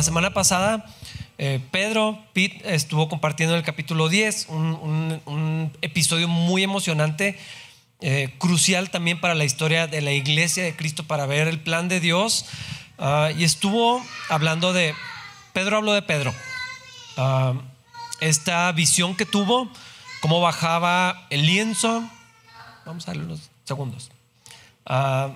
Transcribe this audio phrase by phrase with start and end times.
[0.00, 0.86] la semana pasada
[1.36, 7.38] eh, Pedro Pitt estuvo compartiendo el capítulo 10, un, episodio muy emocionante,
[8.00, 11.88] eh, crucial también para la historia de la iglesia de Cristo, para ver el plan
[11.88, 12.46] de Dios.
[12.98, 14.94] Ah, y estuvo hablando de,
[15.52, 16.32] Pedro habló de Pedro,
[17.18, 17.52] ah,
[18.22, 19.70] esta visión que tuvo,
[20.22, 22.08] cómo bajaba el lienzo.
[22.86, 24.10] Vamos a darle unos segundos.
[24.86, 25.32] Ah,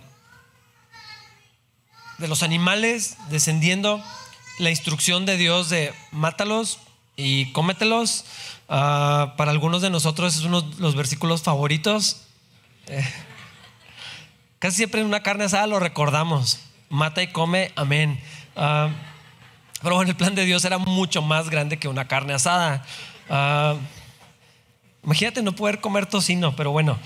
[2.17, 4.03] de los animales descendiendo,
[4.59, 6.79] la instrucción de Dios de mátalos
[7.17, 8.25] y cómetelos.
[8.69, 12.23] Ah, para algunos de nosotros es uno de los versículos favoritos.
[12.87, 13.05] Eh,
[14.59, 16.61] casi siempre en una carne asada lo recordamos.
[16.89, 18.21] Mata y come, amén.
[18.57, 18.89] Ah,
[19.83, 22.85] pero bueno, el plan de Dios era mucho más grande que una carne asada.
[23.29, 23.75] Ah,
[25.03, 26.99] imagínate no poder comer tocino, pero bueno,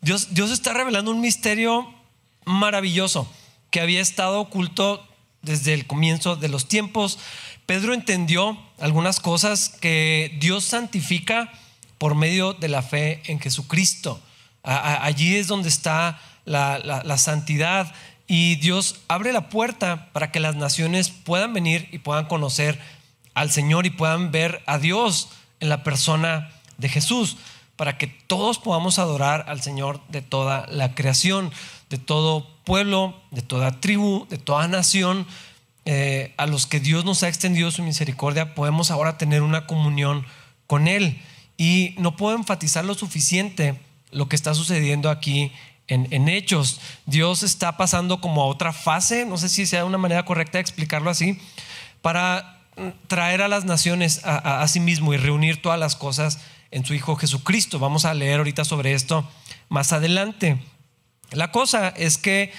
[0.00, 1.92] Dios, Dios está revelando un misterio
[2.44, 3.30] maravilloso
[3.70, 5.06] que había estado oculto
[5.46, 7.18] desde el comienzo de los tiempos.
[7.64, 11.50] Pedro entendió algunas cosas que Dios santifica
[11.96, 14.20] por medio de la fe en Jesucristo.
[14.62, 17.92] Allí es donde está la, santidad
[18.26, 22.78] y Dios abre la puerta para que las naciones puedan venir y puedan conocer
[23.34, 25.28] al Señor y puedan ver a Dios
[25.60, 27.36] en la persona de Jesús,
[27.76, 31.52] para que todos podamos adorar al Señor de toda la creación,
[31.88, 35.26] de todo pueblo, de toda tribu, de toda nación,
[35.86, 40.26] eh, a los que Dios nos ha extendido su misericordia, podemos ahora tener una comunión
[40.66, 41.22] con Él.
[41.56, 45.52] Y no puedo enfatizar lo suficiente lo que está sucediendo aquí
[45.86, 46.80] en, Hechos.
[47.06, 50.62] Dios está pasando como a otra fase, no sé si sea una manera correcta de
[50.62, 51.38] explicarlo así,
[52.02, 52.64] para
[53.06, 56.40] traer a las naciones a, a sí mismo y reunir todas las cosas
[56.72, 57.78] en su Hijo Jesucristo.
[57.78, 59.28] Vamos a leer ahorita sobre esto
[59.68, 60.58] más adelante.
[61.32, 62.52] La cosa es que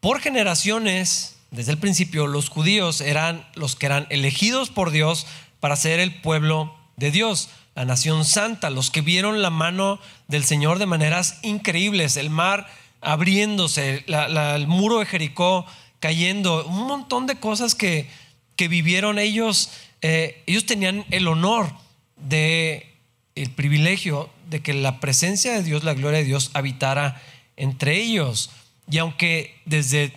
[0.00, 5.26] por generaciones, desde el principio, los judíos eran los que eran elegidos por Dios
[5.60, 10.44] para ser el pueblo de Dios, la nación santa, los que vieron la mano del
[10.44, 12.66] Señor de maneras increíbles, el mar
[13.00, 15.66] abriéndose, el muro de Jericó
[15.98, 18.08] cayendo, un montón de cosas que,
[18.56, 19.70] que vivieron ellos.
[20.02, 21.72] Eh, ellos tenían el honor
[22.16, 22.86] de
[23.34, 27.22] el privilegio de que la presencia de Dios, la gloria de Dios habitara
[27.60, 28.50] entre ellos.
[28.90, 30.12] Y aunque desde,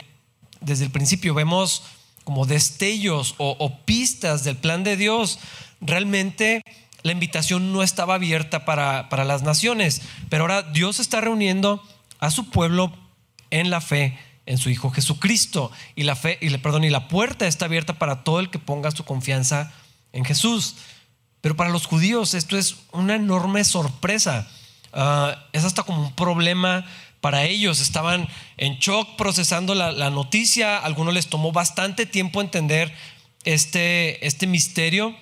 [0.62, 1.84] desde el principio vemos
[2.24, 5.40] como destellos o, pistas del plan de Dios,
[5.82, 6.64] realmente
[7.04, 11.84] la invitación no estaba abierta para, para, las naciones, pero ahora Dios está reuniendo
[12.20, 12.94] a su pueblo
[13.52, 17.48] en la fe en su Hijo Jesucristo y la fe y perdón y la puerta
[17.48, 19.72] está abierta para todo el que ponga su confianza
[20.12, 20.76] en Jesús.
[21.42, 24.48] Pero para los judíos esto es una enorme sorpresa.
[24.92, 26.86] Ah, es hasta como un problema
[27.24, 27.80] para ellos.
[27.80, 30.78] Estaban en shock procesando la, noticia.
[30.78, 32.94] A algunos les tomó bastante tiempo entender
[33.46, 35.16] este, este misterio.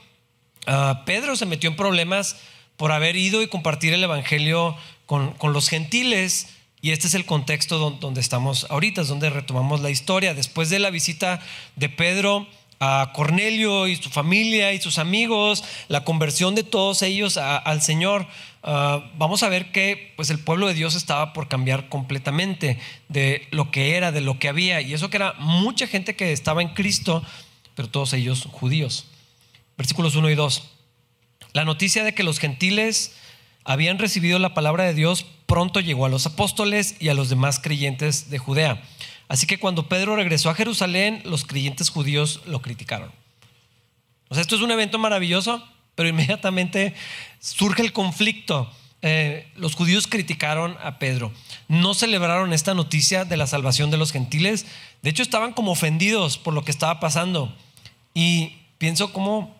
[0.65, 2.37] Ah, Pedro se metió en problemas
[2.75, 4.75] por haber ido y compartir el Evangelio
[5.05, 6.47] con, los gentiles.
[6.81, 10.33] Y este es el contexto donde, estamos ahorita, es donde retomamos la historia.
[10.33, 11.39] Después de la visita
[11.75, 12.47] de Pedro
[12.79, 18.25] a Cornelio y su familia y sus amigos, la conversión de todos ellos al Señor,
[18.63, 22.79] Ah, vamos a ver que pues el pueblo de Dios estaba por cambiar completamente
[23.09, 24.81] de lo que era, de lo que había.
[24.81, 27.23] Y eso que era mucha gente que estaba en Cristo,
[27.75, 29.07] pero todos ellos judíos.
[29.77, 30.69] Versículos 1 y 2.
[31.53, 33.15] La noticia de que los gentiles
[33.63, 37.59] habían recibido la palabra de Dios pronto llegó a los apóstoles y a los demás
[37.59, 38.81] creyentes de Judea.
[39.27, 43.11] Así que cuando Pedro regresó a Jerusalén, los creyentes judíos lo criticaron.
[44.29, 45.65] O sea, esto es un evento maravilloso,
[46.01, 46.95] pero inmediatamente
[47.39, 48.67] surge el conflicto.
[49.03, 51.31] Eh, los judíos criticaron a Pedro,
[51.67, 54.65] no celebraron esta noticia de la salvación de los gentiles,
[55.03, 57.55] de hecho estaban como ofendidos por lo que estaba pasando.
[58.15, 59.55] Y pienso como,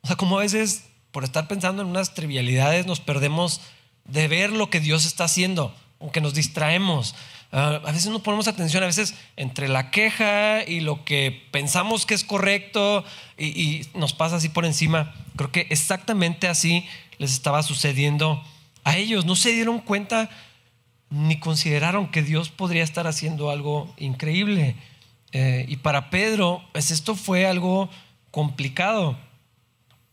[0.00, 3.60] o sea, como a veces por estar pensando en unas trivialidades nos perdemos
[4.06, 7.14] de ver lo que Dios está haciendo, aunque nos distraemos.
[7.52, 12.06] Ah, a veces no ponemos atención, a veces entre la queja y lo que pensamos
[12.06, 13.04] que es correcto
[13.38, 15.14] y nos pasa así por encima.
[15.36, 16.86] Creo que exactamente así
[17.18, 18.42] les estaba sucediendo
[18.84, 19.24] a ellos.
[19.24, 20.30] No se dieron cuenta
[21.10, 24.76] ni consideraron que Dios podría estar haciendo algo increíble.
[25.32, 27.88] Eh, y para Pedro, pues esto fue algo
[28.30, 29.18] complicado.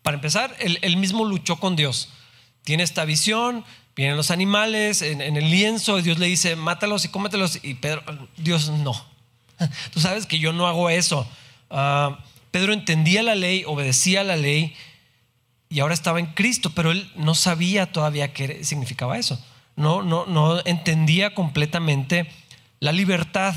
[0.02, 2.10] Para empezar, él, mismo luchó con Dios.
[2.64, 3.64] Tiene esta visión,
[3.96, 7.60] vienen los animales en, el lienzo, Dios le dice, mátalos y cómetelos.
[7.64, 8.04] Y Pedro,
[8.38, 8.94] Dios no.
[9.94, 11.28] Tú sabes que yo no hago eso.
[11.70, 12.20] Ah,
[12.52, 14.76] Pedro entendía la ley, obedecía la ley
[15.70, 19.44] y ahora estaba en Cristo, pero él no sabía todavía qué significaba eso.
[19.76, 22.30] No, no, no entendía completamente
[22.80, 23.56] la libertad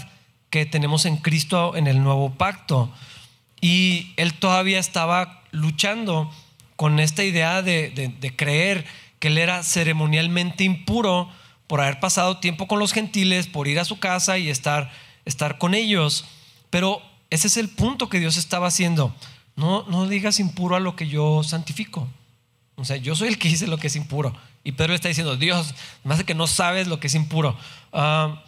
[0.49, 2.91] que tenemos en Cristo en el nuevo pacto.
[3.61, 6.31] Y él todavía estaba luchando
[6.77, 8.87] con esta idea de, creer
[9.19, 11.29] que él era ceremonialmente impuro
[11.67, 14.91] por haber pasado tiempo con los gentiles, por ir a su casa y estar,
[15.25, 16.25] estar con ellos.
[16.71, 19.15] Pero ese es el punto que Dios estaba haciendo.
[19.57, 22.09] No, no digas impuro a lo que yo santifico.
[22.77, 24.37] O sea, yo soy el que dice lo que es impuro.
[24.63, 25.75] Y Pedro está diciendo, Dios,
[26.05, 27.57] más que no sabes lo que es impuro.
[27.93, 28.43] Ah,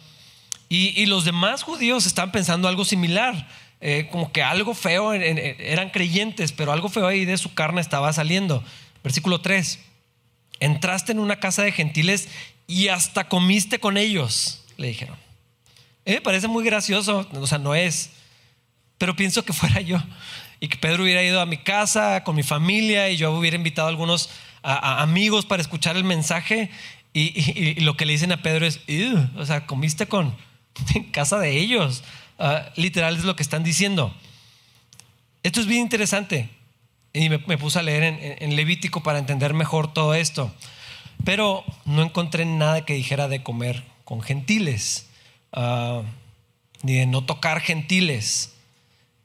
[0.69, 3.47] y, los demás judíos estaban pensando algo similar.
[3.81, 8.13] Eh, como que algo feo, eran creyentes, pero algo feo ahí de su carne estaba
[8.13, 8.63] saliendo.
[9.03, 9.79] Versículo 3.
[10.59, 12.29] Entraste en una casa de gentiles
[12.67, 15.17] y hasta comiste con ellos, le dijeron.
[16.05, 18.11] Eh, parece muy gracioso, o sea, no es,
[18.97, 20.01] pero pienso que fuera yo
[20.59, 23.87] y que Pedro hubiera ido a mi casa con mi familia y yo hubiera invitado
[23.87, 24.29] a algunos
[24.61, 26.69] amigos para escuchar el mensaje
[27.13, 28.81] y, lo que le dicen a Pedro es,
[29.37, 30.35] o sea, comiste con
[30.95, 32.03] en casa de ellos.
[32.37, 34.13] Ah, literal es lo que están diciendo.
[35.43, 36.49] Esto es bien interesante
[37.13, 38.03] y me, puse a leer
[38.39, 40.53] en, Levítico para entender mejor todo esto,
[41.25, 45.07] pero no encontré nada que dijera de comer con gentiles,
[45.53, 46.03] ah,
[46.83, 48.55] ni de no tocar gentiles.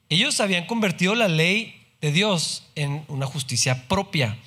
[0.09, 4.37] Ellos habían convertido la ley de Dios en una justicia propia.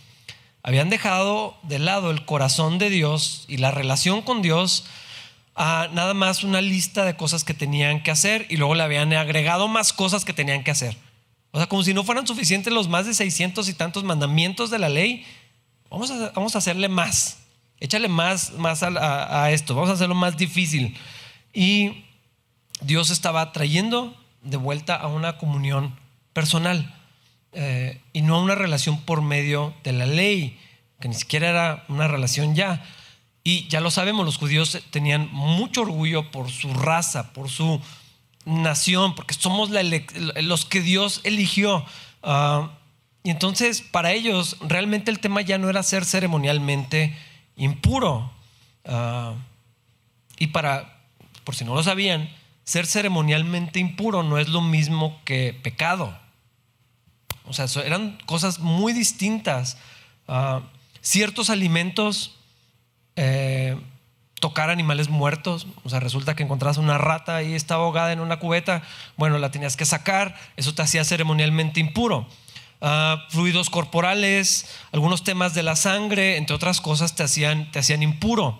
[0.62, 4.84] Habían dejado de lado el corazón de Dios y la relación con Dios
[5.54, 9.12] a nada más una lista de cosas que tenían que hacer y luego le habían
[9.12, 10.96] agregado más cosas que tenían que hacer.
[11.58, 14.78] O sea, como si no fueran suficientes los más de 600 y tantos mandamientos de
[14.78, 15.26] la ley,
[15.90, 17.38] vamos a, vamos a hacerle más.
[17.80, 20.96] Échale más, más a, a esto, vamos a hacerlo más difícil.
[21.52, 22.04] Y
[22.80, 25.98] Dios estaba trayendo de vuelta a una comunión
[26.32, 26.94] personal
[27.50, 30.60] eh, y no a una relación por medio de la ley,
[31.00, 32.84] que ni siquiera era una relación ya.
[33.42, 37.80] Y ya lo sabemos, los judíos tenían mucho orgullo por su raza, por su
[38.48, 41.84] nación, porque somos los que Dios eligió.
[42.22, 42.70] Ah,
[43.22, 47.16] y entonces para ellos realmente el tema ya no era ser ceremonialmente
[47.56, 48.32] impuro.
[48.84, 49.34] Ah,
[50.38, 51.02] y para,
[51.44, 52.30] por si no lo sabían,
[52.64, 56.18] ser ceremonialmente impuro no es lo mismo que pecado.
[57.44, 59.78] O sea, eran cosas muy distintas.
[60.26, 60.62] Ah,
[61.00, 62.36] ciertos alimentos,
[63.16, 63.76] eh,
[64.40, 68.38] tocar animales muertos, o sea, resulta que encontrabas una rata y estaba ahogada en una
[68.38, 68.82] cubeta,
[69.16, 72.26] bueno, la tenías que sacar, eso te hacía ceremonialmente impuro.
[72.80, 78.02] Ah, fluidos corporales, algunos temas de la sangre, entre otras cosas, te hacían, te hacían
[78.02, 78.58] impuro.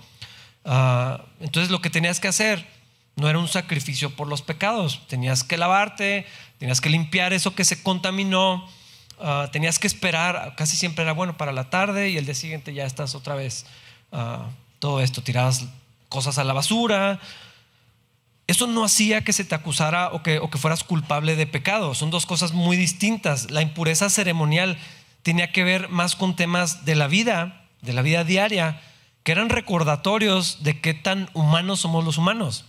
[0.64, 2.66] Ah, entonces lo que tenías que hacer
[3.14, 5.06] no era un sacrificio por los pecados.
[5.06, 6.26] Tenías que lavarte,
[6.58, 8.68] tenías que limpiar eso que se contaminó,
[9.20, 12.74] ah, tenías que esperar, casi siempre era bueno para la tarde y el día siguiente
[12.74, 13.66] ya estás otra vez.
[14.78, 15.66] Todo esto, tirabas
[16.08, 17.20] cosas a la basura.
[18.46, 21.94] Eso no hacía que se te acusara o que, fueras culpable de pecado.
[21.94, 23.50] Son dos cosas muy distintas.
[23.50, 24.78] La impureza ceremonial
[25.22, 28.80] tenía que ver más con temas de la vida, de la vida diaria,
[29.22, 32.64] que eran recordatorios de qué tan humanos somos los humanos.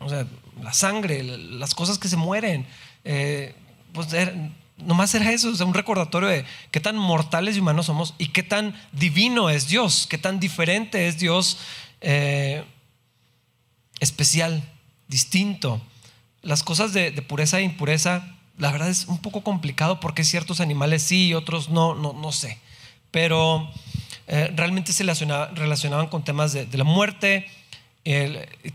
[0.00, 0.26] O sea,
[0.60, 2.66] la sangre, las cosas que se mueren.
[3.04, 3.54] Eh,
[3.92, 4.08] pues
[4.86, 8.28] nomás era eso, o sea, un recordatorio de qué tan mortales y humanos somos y
[8.28, 11.58] qué tan divino es Dios, qué tan diferente es Dios,
[12.00, 12.64] eh,
[14.00, 14.62] especial,
[15.08, 15.80] distinto.
[16.42, 21.02] Las cosas de, pureza e impureza, la verdad es un poco complicado porque ciertos animales
[21.02, 22.58] sí y otros no, no, no sé.
[23.10, 23.70] Pero
[24.26, 27.46] eh, realmente se relacionaban, con temas de la muerte,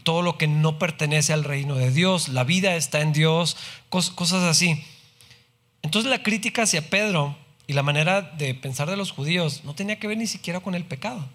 [0.03, 3.57] todo lo que no pertenece al reino de Dios, la vida está en Dios,
[3.89, 4.83] cosas así.
[5.81, 9.99] Entonces la crítica hacia Pedro y la manera de pensar de los judíos no tenía
[9.99, 11.27] que ver ni siquiera con el pecado,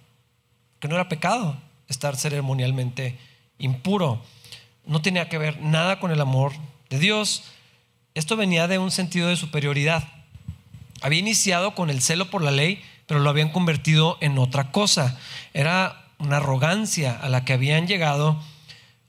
[0.81, 1.57] que no era pecado
[1.89, 3.19] estar ceremonialmente
[3.59, 4.23] impuro,
[4.85, 6.53] no tenía que ver nada con el amor
[6.91, 7.45] de Dios.
[8.15, 10.09] Esto venía de un sentido de superioridad.
[11.01, 15.19] Había iniciado con el celo por la ley, pero lo habían convertido en otra cosa.
[15.55, 18.43] Era una arrogancia a la que habían llegado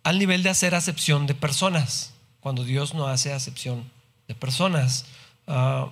[0.04, 3.90] al nivel de hacer acepción de personas, cuando Dios no hace acepción
[4.28, 5.06] de personas.
[5.48, 5.92] Ah,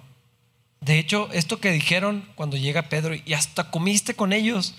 [0.79, 4.73] de hecho, esto que dijeron cuando llega Pedro y hasta comiste con ellos,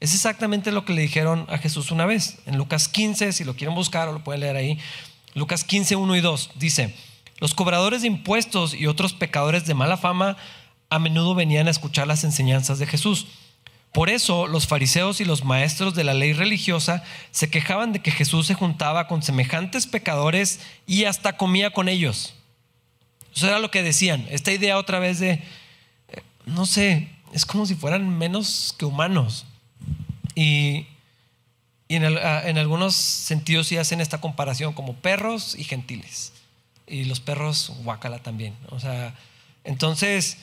[0.00, 2.38] es exactamente lo que le dijeron a Jesús una vez.
[2.46, 4.78] En Lucas 15, si lo quieren buscar o lo pueden leer ahí,
[5.34, 6.94] Lucas 15, 1 y 2, dice,
[7.38, 10.36] los cobradores de impuestos y otros pecadores de mala fama
[10.90, 13.26] a menudo venían a escuchar las enseñanzas de Jesús
[13.94, 18.10] por eso los fariseos y los maestros de la ley religiosa se quejaban de que
[18.10, 22.34] Jesús se juntaba con semejantes pecadores y hasta comía con ellos.
[23.34, 24.26] Eso era lo que decían.
[24.30, 29.46] Esta idea otra vez de, eh, no sé, es como si fueran menos que humanos.
[30.34, 30.86] Y,
[31.88, 36.32] en, algunos sentidos sí hacen esta comparación como perros y gentiles.
[36.86, 38.54] y los perros guácala también.
[38.70, 39.14] O sea,
[39.64, 40.38] entonces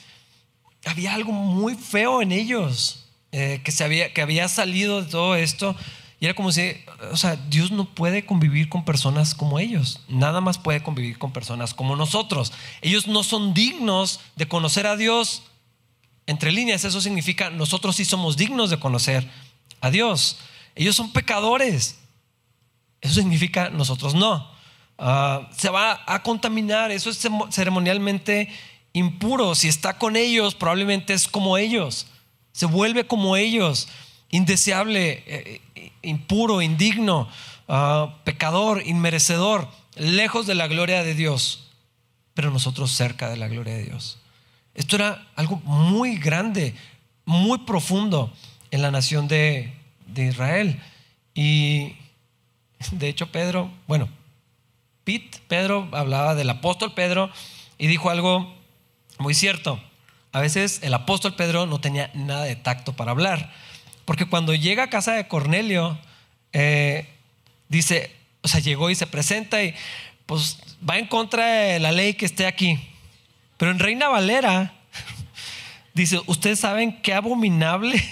[0.84, 5.36] había algo muy feo en ellos eh, que, se había, que había salido de todo
[5.36, 5.76] esto.
[6.22, 6.76] Y era como si,
[7.10, 10.02] o sea, Dios no puede convivir con personas como ellos.
[10.06, 12.52] Nada más puede convivir con personas como nosotros.
[12.80, 15.42] Ellos no son dignos de conocer a Dios.
[16.28, 19.28] Entre líneas, eso significa nosotros sí somos dignos de conocer
[19.80, 20.38] a Dios.
[20.76, 21.98] Ellos son pecadores.
[23.00, 24.48] Eso significa nosotros no.
[24.98, 26.92] Ah, se va a contaminar.
[26.92, 27.18] Eso es
[27.50, 28.48] ceremonialmente
[28.92, 29.56] impuro.
[29.56, 32.06] Si está con ellos, probablemente es como ellos.
[32.52, 33.88] Se vuelve como ellos.
[34.30, 35.60] Indeseable, eh, eh,
[36.02, 37.28] impuro, indigno,
[37.68, 41.70] ah, pecador, inmerecedor, lejos de la gloria de Dios.
[42.34, 44.18] Pero nosotros cerca de la gloria de Dios.
[44.74, 46.74] Esto era algo muy grande,
[47.24, 48.32] muy profundo
[48.70, 49.74] en la nación de,
[50.06, 50.80] de Israel.
[51.34, 51.94] Y
[52.90, 54.08] de hecho Pedro, bueno,
[55.04, 57.30] Pete, Pedro hablaba del apóstol Pedro
[57.78, 58.54] y dijo algo
[59.18, 59.80] muy cierto.
[60.32, 63.52] A veces el apóstol Pedro no tenía nada de tacto para hablar,
[64.04, 65.98] porque cuando llega a casa de Cornelio,
[66.52, 67.08] eh,
[67.68, 69.74] dice, o sea, llegó y se presenta y
[70.26, 72.78] pues va en contra de la ley que esté aquí.
[73.56, 74.74] Pero en Reina Valera
[75.94, 78.02] dice, ustedes saben qué abominable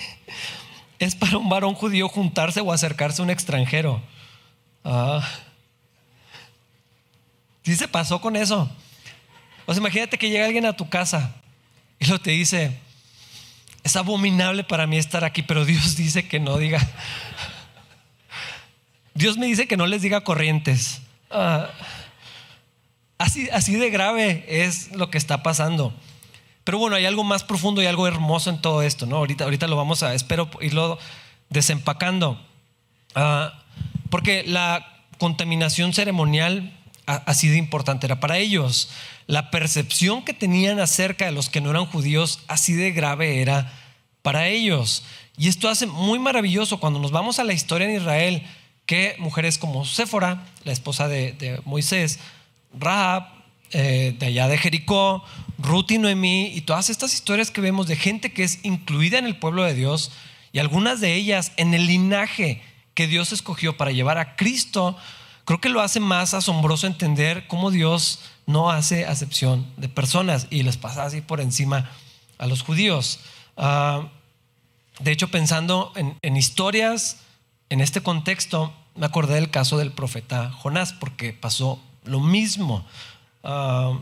[0.99, 4.03] es para un varón judío juntarse o acercarse a un extranjero.
[4.85, 5.29] Ah.
[7.63, 8.71] Sí se pasó con eso.
[9.67, 11.35] O sea, imagínate que llega alguien a tu casa
[11.99, 12.79] y lo te dice,
[13.83, 16.81] es abominable para mí estar aquí, pero Dios dice que no diga.
[19.15, 21.03] Dios me dice que no les diga corrientes.
[21.31, 21.69] Ah.
[23.19, 25.95] así, así de grave es lo que está pasando.
[26.65, 29.17] Pero bueno, hay algo más profundo y algo hermoso en todo esto, ¿no?
[29.17, 30.99] Ahorita, ahorita lo vamos a, espero irlo
[31.49, 32.41] desempacando.
[33.15, 33.63] Ah,
[34.09, 36.80] porque la contaminación ceremonial
[37.17, 38.91] ha, sido importante, era para ellos.
[39.27, 43.73] La percepción que tenían acerca de los que no eran judíos así de grave era
[44.23, 45.05] para ellos.
[45.37, 48.43] Y esto hace muy maravilloso cuando nos vamos a la historia en Israel,
[48.87, 52.19] que mujeres como Séfora, la esposa de, Moisés,
[52.79, 53.29] Rahab,
[53.73, 55.25] eh, de allá de Jericó,
[55.59, 59.27] Ruth y Noemí, y todas estas historias que vemos de gente que es incluida en
[59.27, 60.13] el pueblo de Dios,
[60.53, 62.63] y algunas de ellas en el linaje
[62.95, 64.97] que Dios escogió para llevar a Cristo,
[65.51, 70.63] creo que lo hace más asombroso entender cómo Dios no hace acepción de personas y
[70.63, 71.91] les pasa así por encima
[72.39, 73.19] a los judíos.
[73.57, 74.07] Ah,
[75.01, 77.23] de hecho, pensando en, historias
[77.69, 82.87] en este contexto, me acordé del caso del profeta Jonás, porque pasó lo mismo.
[83.43, 83.99] Ah,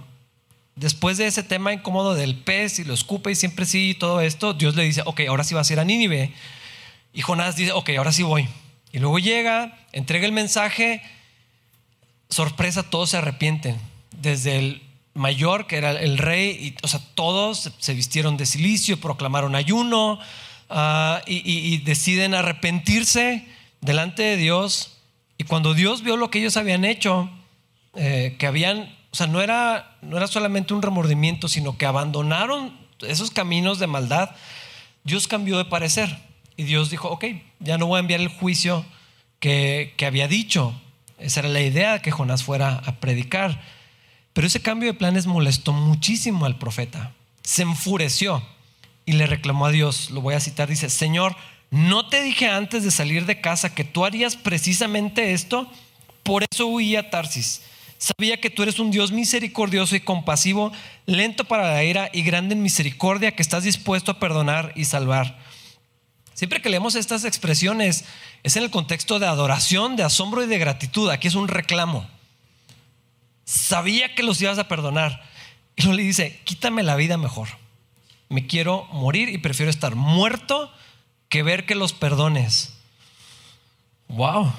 [0.77, 4.21] después de ese tema incómodo del pez y lo escupe y siempre sí y todo
[4.21, 6.31] esto, Dios le dice, ok, ahora sí va a ir a Nínive.
[7.15, 8.47] Y Jonás dice, ok, ahora sí voy.
[8.93, 11.03] Y luego llega, entrega el mensaje,
[12.29, 13.79] sorpresa, todos se arrepienten.
[14.21, 14.83] Desde el
[15.15, 20.19] mayor, que era el rey, y, o sea, todos se vistieron de silicio, proclamaron ayuno
[20.71, 23.47] ah, y, deciden arrepentirse
[23.81, 24.99] delante de Dios.
[25.37, 27.31] Y cuando Dios vio lo que ellos habían hecho,
[27.95, 32.77] eh, que habían, o sea, no era, no era solamente un remordimiento, sino que abandonaron
[33.01, 34.31] esos caminos de maldad,
[35.05, 36.19] Dios cambió de parecer.
[36.57, 37.25] Y Dios dijo, ok,
[37.61, 38.85] ya no voy a enviar el juicio
[39.39, 40.75] que, había dicho.
[41.19, 43.61] Esa era la idea de que Jonás fuera a predicar.
[44.33, 47.13] Pero ese cambio de planes molestó muchísimo al profeta.
[47.43, 48.43] Se enfureció
[49.05, 50.11] y le reclamó a Dios.
[50.11, 50.69] Lo voy a citar.
[50.69, 51.35] Dice, Señor,
[51.71, 55.71] ¿no te dije antes de salir de casa que tú harías precisamente esto?
[56.23, 57.63] Por eso huí a Tarsis.
[57.99, 60.71] Sabía que tú eres un Dios misericordioso y compasivo,
[61.05, 65.37] lento para la ira y grande en misericordia, que estás dispuesto a perdonar y salvar.
[66.39, 68.05] Siempre que leemos estas expresiones
[68.45, 71.11] es en el contexto de adoración, de asombro y de gratitud.
[71.11, 72.09] Aquí es un reclamo.
[73.45, 75.21] Sabía que los ibas a perdonar.
[75.75, 77.49] Y luego le dice, quítame la vida mejor.
[78.29, 80.73] Me quiero morir y prefiero estar muerto
[81.29, 82.73] que ver que los perdones.
[84.07, 84.53] Wow.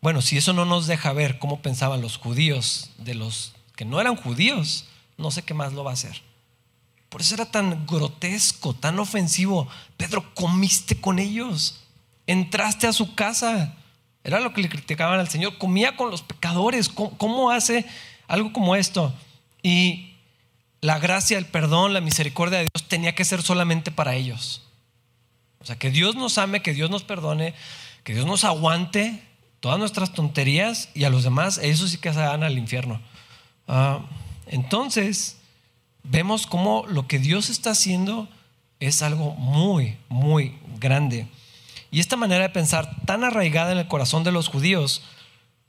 [0.00, 4.00] Bueno, si eso no nos deja ver cómo pensaban los judíos de los que no
[4.00, 4.86] eran judíos,
[5.18, 6.22] no sé qué más lo va a hacer.
[7.12, 9.68] Por eso era tan grotesco, tan ofensivo.
[9.98, 11.84] Pedro, comiste con ellos,
[12.26, 13.74] entraste a su casa.
[14.24, 15.58] Era lo que le criticaban al Señor.
[15.58, 16.88] Comía con los pecadores.
[16.88, 17.84] ¿Cómo, hace
[18.28, 19.12] algo como esto?
[19.62, 20.14] Y
[20.80, 24.62] la gracia, el perdón, la misericordia de Dios tenía que ser solamente para ellos.
[25.60, 27.52] O sea, que Dios nos ame, que Dios nos perdone,
[28.04, 29.22] que Dios nos aguante
[29.60, 33.02] todas nuestras tonterías y a los demás, eso sí que se van al infierno.
[33.68, 34.00] Ah,
[34.46, 35.41] entonces,
[36.04, 38.28] vemos cómo lo que Dios está haciendo
[38.80, 41.26] es algo muy, muy grande.
[41.90, 45.02] Y esta manera de pensar tan arraigada en el corazón de los judíos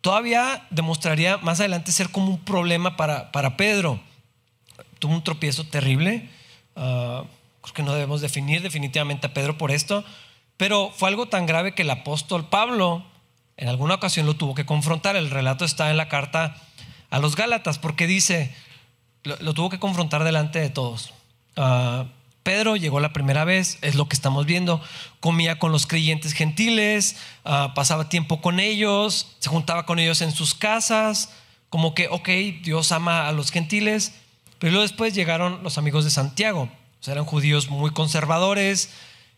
[0.02, 4.00] todavía demostraría más adelante ser como un problema para, para Pedro.
[5.00, 6.30] Tuvo un tropiezo terrible.
[6.76, 7.28] Uh,
[7.62, 10.04] creo que no debemos definir definitivamente a Pedro por esto,
[10.58, 13.06] pero fue algo tan grave que el apóstol Pablo
[13.58, 15.16] en alguna ocasión lo tuvo que confrontar.
[15.16, 16.56] El relato está en la carta
[17.10, 18.54] a los Gálatas, porque dice,
[19.24, 21.14] lo, tuvo que confrontar delante de todos.
[21.56, 22.06] Uh,
[22.44, 24.82] Pedro llegó la primera vez, es lo que estamos viendo,
[25.22, 27.16] comía con los creyentes gentiles,
[27.46, 31.30] uh, pasaba tiempo con ellos, se juntaba con ellos en sus casas,
[31.70, 32.28] como que, ok,
[32.62, 34.14] Dios ama a los gentiles,
[34.60, 38.90] pero luego después llegaron los amigos de Santiago, o sea, eran judíos muy conservadores,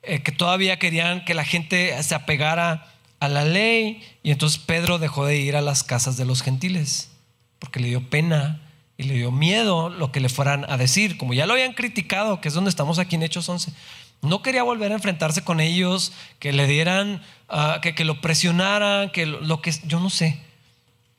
[0.01, 2.87] eh, que todavía querían que la gente se apegara
[3.19, 7.11] a la ley, y entonces Pedro dejó de ir a las casas de los gentiles,
[7.59, 8.64] porque le dio pena
[8.97, 12.39] y le dio miedo lo que le fueran a decir, como ya lo habían criticado,
[12.39, 13.73] que es donde estamos aquí en Hechos 11.
[14.21, 19.11] No quería volver a enfrentarse con ellos, que le dieran, ah, que, que, lo presionaran,
[19.11, 20.39] que lo, que yo no sé.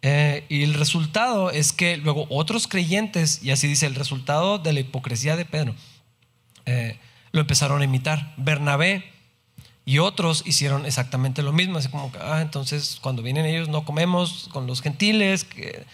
[0.02, 4.72] Eh, y el resultado es que luego otros creyentes, y así dice el resultado de
[4.72, 5.74] la hipocresía de Pedro,
[6.64, 6.98] eh,
[7.32, 8.34] lo empezaron a imitar.
[8.36, 9.04] Bernabé
[9.84, 14.48] y otros hicieron exactamente lo mismo, así como ah, entonces cuando vienen ellos no comemos
[14.52, 15.84] con los gentiles, que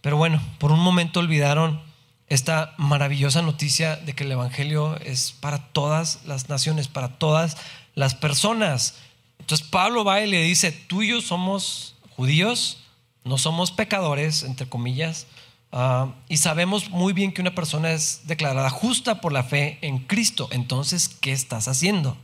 [0.00, 1.80] pero bueno, por un momento olvidaron
[2.28, 7.56] esta maravillosa noticia de que el Evangelio es para todas las naciones, para todas
[7.94, 8.94] las personas.
[9.40, 12.78] Entonces Pablo va y le dice, tú yo somos judíos,
[13.24, 15.26] no somos pecadores, entre comillas,
[15.72, 19.98] ah, y sabemos muy bien que una persona es declarada justa por la fe en
[19.98, 20.48] Cristo.
[20.52, 22.16] Entonces, ¿qué estás haciendo?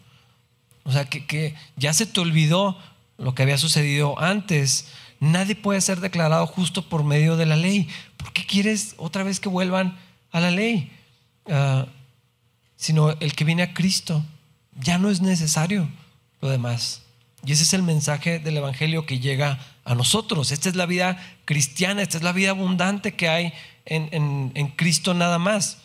[0.84, 2.78] O sea, que ya se te olvidó
[3.18, 4.86] lo que había sucedido antes.
[5.20, 7.88] Nadie puede ser declarado justo por medio de la ley.
[8.16, 9.98] ¿Por qué quieres otra vez que vuelvan
[10.30, 10.92] a la ley?
[11.48, 11.86] Ah,
[12.76, 14.24] sino el que viene a Cristo.
[14.78, 15.88] Ya no es necesario
[16.40, 17.02] lo demás.
[17.44, 20.52] Y ese es el mensaje del Evangelio que llega a nosotros.
[20.52, 23.52] Esta es la vida cristiana, esta es la vida abundante que hay
[23.84, 25.78] en, Cristo nada más.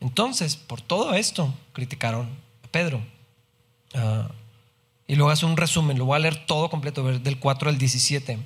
[0.00, 2.28] Entonces, por todo esto, criticaron
[2.64, 3.02] a Pedro.
[3.94, 4.30] Ah,
[5.10, 8.38] y luego hace un resumen, lo voy a leer todo completo, del 4 al 17.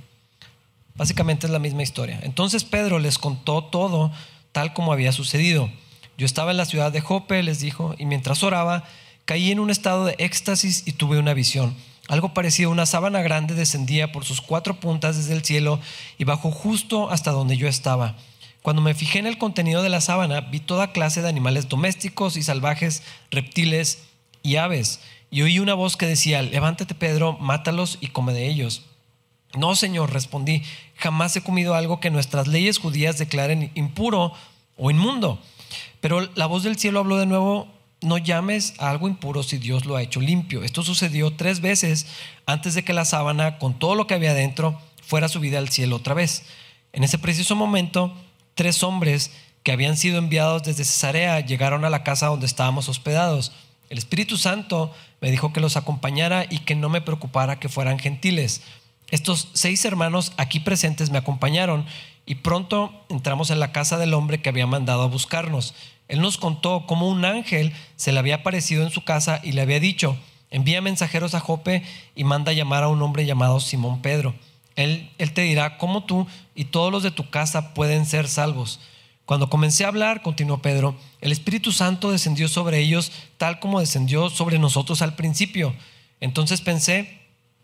[0.95, 2.19] Básicamente es la misma historia.
[2.23, 4.11] Entonces Pedro les contó todo
[4.51, 5.71] tal como había sucedido.
[6.17, 8.85] Yo estaba en la ciudad de Jope, les dijo, y mientras oraba,
[9.27, 11.77] caí en un estado de éxtasis y tuve una visión.
[12.09, 15.81] Algo parecido a una sábana grande descendía por sus cuatro puntas desde el cielo
[16.17, 18.17] y bajó justo hasta donde yo estaba.
[18.63, 22.39] Cuando me fijé en el contenido de la sábana, vi toda clase de animales domésticos
[22.39, 23.99] y salvajes, reptiles
[24.43, 28.83] y aves y oí una voz que decía, levántate Pedro, mátalos y come de ellos.
[29.57, 30.63] No, Señor, respondí,
[30.97, 34.33] jamás he comido algo que nuestras leyes judías declaren impuro
[34.77, 35.41] o inmundo.
[36.01, 37.69] Pero la voz del cielo habló de nuevo,
[38.01, 40.63] no llames a algo impuro si Dios lo ha hecho limpio.
[40.63, 42.07] Esto sucedió tres veces
[42.47, 45.97] antes de que la sábana, con todo lo que había dentro, fuera subida al cielo
[45.97, 46.45] otra vez.
[46.93, 48.15] En ese preciso momento,
[48.55, 49.31] tres hombres
[49.63, 53.53] que habían sido enviados desde Cesarea llegaron a la casa donde estábamos hospedados.
[53.89, 54.93] El Espíritu Santo
[55.25, 58.61] me dijo que los acompañara y que no me preocupara que fueran gentiles.
[59.11, 61.87] Estos seis hermanos aquí presentes me acompañaron
[62.27, 65.75] y pronto entramos en la casa del hombre que había mandado a buscarnos.
[66.09, 69.63] Él nos contó cómo un ángel se le había aparecido en su casa y le
[69.63, 70.15] había dicho,
[70.51, 71.83] envía mensajeros a Jope
[72.15, 74.35] y manda llamar a un hombre llamado Simón Pedro.
[74.77, 78.79] Él, él te dirá cómo tú y todos los de tu casa pueden ser salvos.
[79.27, 84.29] Cuando comencé a hablar, continuó Pedro, el Espíritu Santo descendió sobre ellos tal como descendió
[84.29, 85.75] sobre nosotros al principio.
[86.21, 87.21] Entonces pensé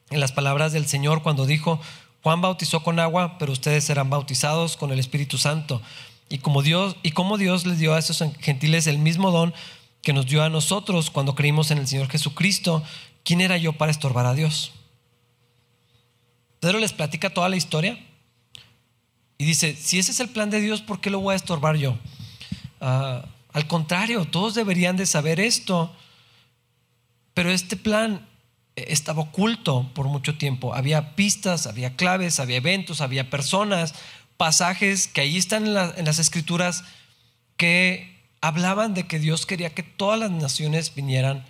[0.09, 1.79] en las palabras del Señor cuando dijo,
[2.23, 5.83] Juan bautizó con agua, pero ustedes serán bautizados con el Espíritu Santo.
[6.31, 9.53] Y como Dios y como Dios les dio a esos gentiles el mismo don
[10.01, 12.83] que nos dio a nosotros cuando creímos en el Señor Jesucristo,
[13.23, 14.73] ¿quién era yo para estorbar a Dios?
[16.61, 17.99] Pedro les platica toda la historia
[19.41, 21.77] y dice, si ese es el plan de Dios, ¿por qué lo voy a estorbar
[21.77, 21.97] yo?
[22.79, 23.25] Ah,
[23.55, 25.97] al contrario, todos deberían de saber esto.
[27.33, 28.29] Pero este plan
[28.77, 30.75] estaba oculto por mucho tiempo.
[30.75, 33.95] Había pistas, había claves, había eventos, había personas,
[34.37, 36.85] pasajes que ahí están en, en las escrituras
[37.57, 41.47] que hablaban de que Dios quería que todas las naciones vinieran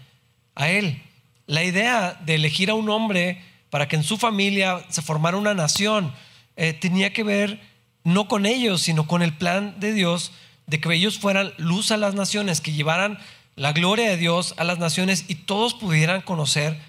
[0.54, 1.02] a Él.
[1.46, 5.54] La idea de elegir a un hombre para que en su familia se formara una
[5.54, 6.14] nación
[6.54, 7.69] eh, tenía que ver
[8.04, 10.32] no con ellos, sino con el plan de Dios
[10.66, 13.18] de que ellos fueran luz a las naciones, que llevaran
[13.56, 16.80] la gloria de Dios a las naciones y todos pudieran conocer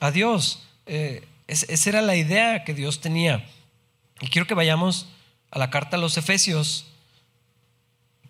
[0.00, 0.64] a Dios.
[0.86, 3.46] Eh, esa era la idea que Dios tenía.
[4.20, 5.06] Y quiero que vayamos
[5.50, 6.86] a la carta a los Efesios.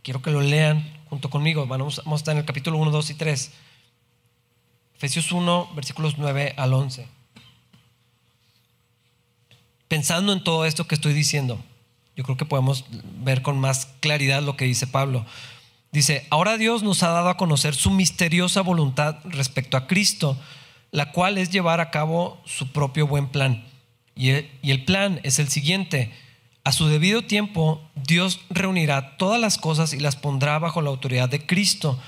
[0.02, 1.66] Quiero que lo lean junto conmigo.
[1.66, 3.52] Vamos, vamos a estar en el capítulo 1, 2 y 3.
[4.96, 7.08] Efesios 1, versículos 9 al 11.
[9.88, 11.58] pensando en todo esto que estoy diciendo,
[12.18, 12.84] yo creo que podemos
[13.22, 15.24] ver con más claridad lo que dice Pablo.
[15.92, 20.36] Dice, ahora Dios nos ha dado a conocer su misteriosa voluntad respecto a Cristo,
[20.90, 23.64] la cual es llevar a cabo su propio buen plan.
[24.16, 26.12] Y el, plan es el siguiente.
[26.64, 31.28] A su debido tiempo, Dios reunirá todas las cosas y las pondrá bajo la autoridad
[31.28, 32.00] de Cristo,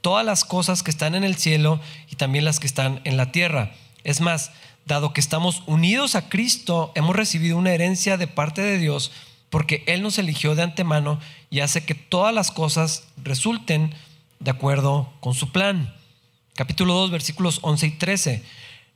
[0.00, 1.78] todas las cosas que están en el cielo
[2.10, 3.72] y también las que están en la tierra.
[4.02, 4.50] Es más,
[4.86, 9.12] dado que estamos unidos a Cristo, hemos recibido una herencia de parte de Dios
[9.50, 13.94] porque Él nos eligió de antemano y hace que todas las cosas resulten
[14.40, 15.94] de acuerdo con su plan.
[16.54, 18.44] Capítulo 2, versículos 11 y 13.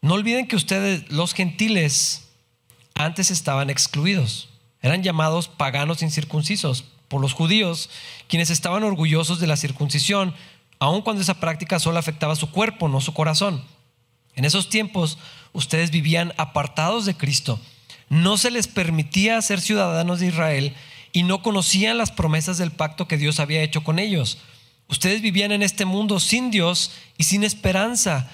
[0.03, 2.29] No olviden que ustedes, los gentiles,
[2.95, 4.49] antes estaban excluidos.
[4.81, 7.88] Eran llamados paganos incircuncisos por los judíos,
[8.27, 10.35] quienes estaban orgullosos de la circuncisión,
[10.79, 13.62] aun cuando esa práctica solo afectaba su cuerpo, no su corazón.
[14.35, 15.19] En esos tiempos,
[15.53, 17.61] ustedes vivían apartados de Cristo
[18.12, 20.75] no se les permitía ser ciudadanos de Israel
[21.12, 24.37] y no conocían las promesas del pacto que Dios había hecho con ellos.
[24.87, 28.29] Ustedes vivían en este mundo sin Dios y sin esperanza,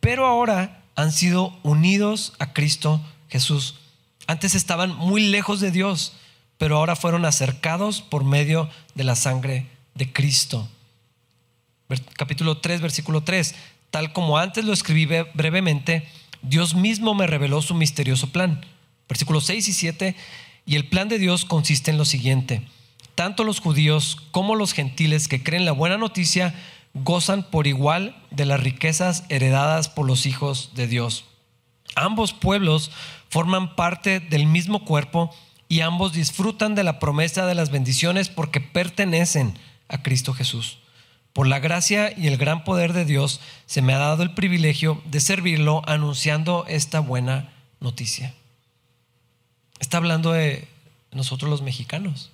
[0.00, 3.74] pero ahora han sido unidos a Cristo Jesús.
[4.26, 6.14] Antes estaban muy lejos de Dios,
[6.56, 10.70] pero ahora fueron acercados por medio de la sangre de Cristo.
[12.14, 13.54] Capítulo 3, versículo 3.
[13.90, 16.08] Tal como antes lo escribí brevemente,
[16.40, 18.64] Dios mismo me reveló su misterioso plan
[19.08, 20.16] Versículos 6 y 7.
[20.66, 22.62] Y el plan de Dios consiste en lo siguiente.
[23.14, 26.54] Tanto los judíos como los gentiles que creen la buena noticia
[26.94, 31.24] gozan por igual de las riquezas heredadas por los hijos de Dios.
[31.96, 32.90] Ambos pueblos
[33.28, 35.34] forman parte del mismo cuerpo
[35.68, 40.78] y ambos disfrutan de la promesa de las bendiciones porque pertenecen a Cristo Jesús.
[41.32, 45.02] Por la gracia y el gran poder de Dios se me ha dado el privilegio
[45.06, 48.34] de servirlo anunciando esta buena noticia.
[49.88, 50.68] Está hablando de
[51.12, 52.30] nosotros los mexicanos.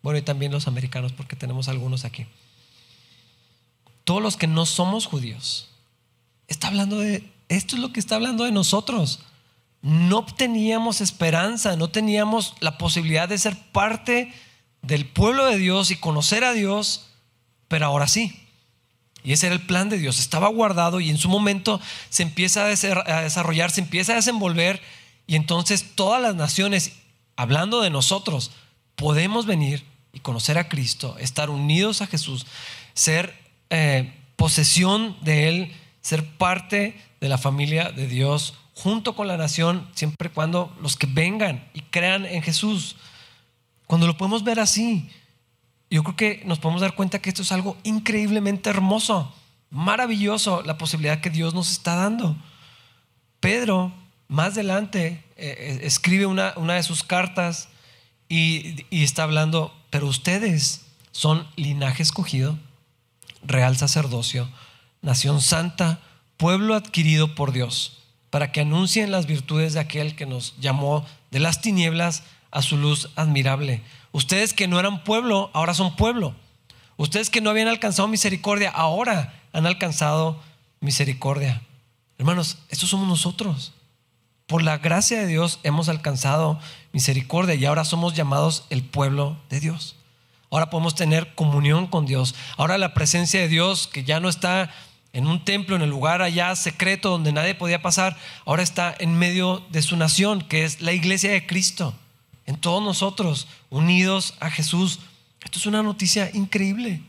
[0.00, 2.24] Bueno, y también los americanos, porque tenemos algunos aquí.
[4.04, 5.68] Todos los que no somos judíos.
[6.48, 9.18] Está hablando de, esto es lo que está hablando de nosotros.
[9.82, 14.32] No teníamos esperanza, no teníamos la posibilidad de ser parte
[14.80, 17.10] del pueblo de Dios y conocer a Dios,
[17.68, 18.48] pero ahora sí.
[19.22, 20.18] Y ese era el plan de Dios.
[20.18, 24.80] Estaba guardado y en su momento se empieza a desarrollar, se empieza a desenvolver
[25.30, 26.90] y entonces todas las naciones,
[27.36, 28.50] hablando de nosotros,
[28.96, 32.46] podemos venir y conocer a Cristo, estar unidos a Jesús,
[32.94, 33.32] ser
[33.70, 39.88] eh, posesión de Él, ser parte de la familia de Dios, junto con la nación,
[39.94, 42.96] siempre y cuando los que vengan y crean en Jesús.
[43.86, 45.10] Cuando lo podemos ver así,
[45.90, 49.32] yo creo que nos podemos dar cuenta que esto es algo increíblemente hermoso,
[49.70, 52.36] maravilloso, la posibilidad que Dios nos está dando.
[53.38, 53.92] Pedro
[54.30, 57.68] más adelante eh, eh, escribe una, una, de sus cartas
[58.28, 62.56] y, y está hablando, pero ustedes son linaje escogido,
[63.42, 64.48] real sacerdocio,
[65.02, 65.98] nación santa,
[66.36, 67.98] pueblo adquirido por Dios,
[68.30, 72.76] para que anuncien las virtudes de aquel que nos llamó de las tinieblas a su
[72.76, 73.82] luz admirable.
[74.12, 76.36] Ustedes que no eran pueblo, ahora son pueblo.
[76.96, 80.40] Ustedes que no habían alcanzado misericordia, ahora han alcanzado
[80.78, 81.62] misericordia.
[82.16, 83.72] Hermanos, estos somos nosotros.
[84.50, 86.58] Por la gracia de Dios hemos alcanzado
[86.90, 89.94] misericordia y ahora somos llamados el pueblo de Dios.
[90.50, 92.34] Ahora podemos tener comunión con Dios.
[92.56, 94.74] Ahora la presencia de Dios, que ya no está
[95.12, 99.16] en un templo, en el lugar allá secreto donde nadie podía pasar, ahora está en
[99.16, 101.94] medio de su nación, que es la iglesia de Cristo,
[102.44, 104.98] en todos nosotros, unidos a Jesús.
[105.44, 107.02] Esto es una noticia increíble.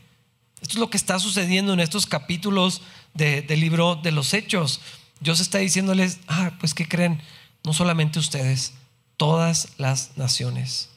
[0.60, 2.82] Esto es lo que está sucediendo en estos capítulos
[3.14, 4.80] del libro de los Hechos.
[5.22, 7.22] Dios está diciéndoles, ah, pues ¿qué creen?
[7.64, 8.74] No solamente ustedes,
[9.16, 10.90] todas las naciones.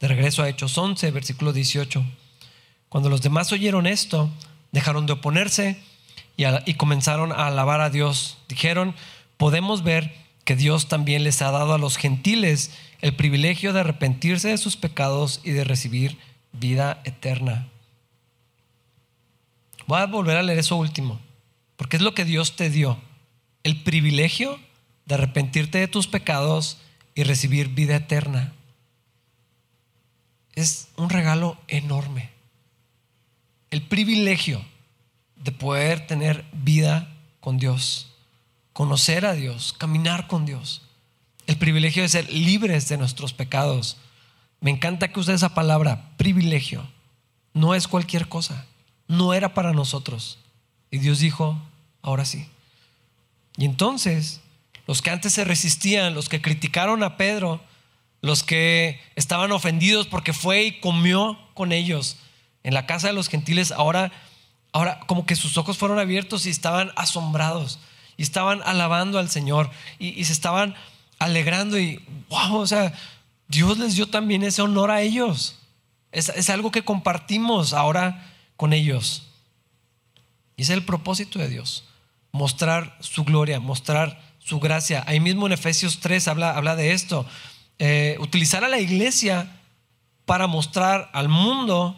[0.00, 2.04] De regreso a Hechos 11, versículo 18.
[2.88, 4.30] Cuando los demás oyeron esto,
[4.72, 5.78] dejaron de oponerse
[6.36, 8.38] y, comenzaron a alabar a Dios.
[8.48, 8.94] Dijeron,
[9.36, 12.70] podemos ver que Dios también les ha dado a los gentiles
[13.02, 16.18] el privilegio de arrepentirse de sus pecados y de recibir
[16.52, 17.68] vida eterna.
[19.86, 21.25] Voy a volver a leer eso último.
[21.76, 22.98] Porque es lo que Dios te dio.
[23.62, 24.58] El privilegio
[25.06, 26.78] de arrepentirte de tus pecados
[27.14, 28.52] y recibir vida eterna.
[30.52, 32.30] Es un regalo enorme.
[33.70, 34.64] El privilegio
[35.36, 38.12] de poder tener vida con Dios,
[38.72, 40.82] conocer a Dios, caminar con Dios.
[41.46, 43.98] El privilegio de ser libres de nuestros pecados.
[44.60, 46.86] Me encanta que use esa palabra, privilegio.
[47.52, 48.66] No es cualquier cosa.
[49.06, 50.38] No era para nosotros.
[50.90, 51.60] Y Dios dijo,
[52.02, 52.48] ahora sí.
[53.56, 54.40] Y entonces
[54.86, 57.60] los que antes se resistían, los que criticaron a Pedro,
[58.20, 62.16] los que estaban ofendidos porque fue y comió con ellos
[62.62, 64.12] en la casa de los gentiles, ahora,
[64.72, 67.78] ahora como que sus ojos fueron abiertos y estaban asombrados
[68.16, 70.74] y estaban alabando al Señor y, se estaban
[71.18, 72.92] alegrando y wow, o sea,
[73.48, 75.56] Dios les dio también ese honor a ellos.
[76.12, 79.28] Es, es algo que compartimos ahora con ellos.
[80.56, 81.84] Y es el propósito de Dios,
[82.32, 85.04] mostrar su gloria, mostrar su gracia.
[85.06, 87.26] Ahí mismo en Efesios 3 habla, habla de esto.
[87.78, 89.60] Eh, utilizar a la iglesia
[90.24, 91.96] para mostrar al mundo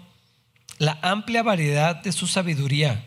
[0.78, 3.06] la amplia variedad de su sabiduría.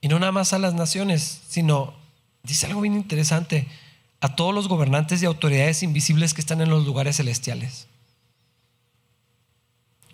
[0.00, 1.94] Y no nada más a las naciones, sino,
[2.42, 3.68] dice algo bien interesante,
[4.20, 7.86] a todos los gobernantes y autoridades invisibles que están en los lugares celestiales.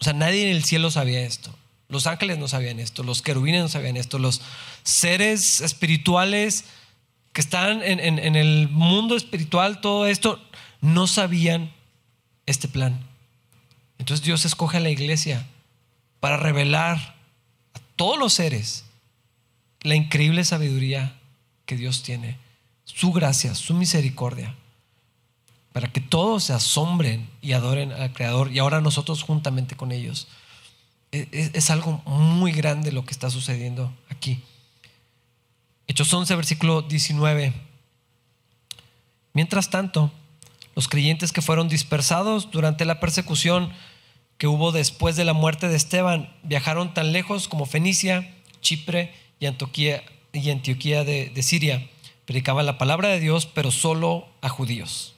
[0.00, 1.54] O sea, nadie en el cielo sabía esto.
[1.88, 4.40] Los ángeles no sabían esto, los querubines no sabían esto, los
[4.82, 6.64] seres espirituales
[7.32, 10.40] que están en, el mundo espiritual, todo esto,
[10.80, 11.72] no sabían
[12.46, 13.00] este plan.
[13.98, 15.46] Entonces Dios escoge a la iglesia
[16.20, 17.16] para revelar
[17.74, 18.84] a todos los seres
[19.80, 21.18] la increíble sabiduría
[21.66, 22.38] que Dios tiene,
[22.84, 24.54] su gracia, su misericordia,
[25.72, 30.28] para que todos se asombren y adoren al Creador y ahora nosotros juntamente con ellos.
[31.14, 34.42] Es, es algo muy grande lo que está sucediendo aquí.
[35.86, 37.52] Hechos 11, versículo 19.
[39.32, 40.10] Mientras tanto,
[40.74, 43.72] los creyentes que fueron dispersados durante la persecución
[44.38, 49.46] que hubo después de la muerte de Esteban viajaron tan lejos como Fenicia, Chipre y
[49.46, 51.88] Antioquía, y Antioquía de, Siria.
[52.24, 55.14] Predicaban la palabra de Dios, pero solo a judíos.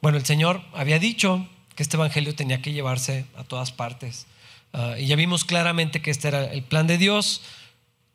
[0.00, 4.26] Bueno, el Señor había dicho que este evangelio tenía que llevarse a todas partes.
[4.76, 7.42] Ah, y ya vimos claramente que este era el plan de Dios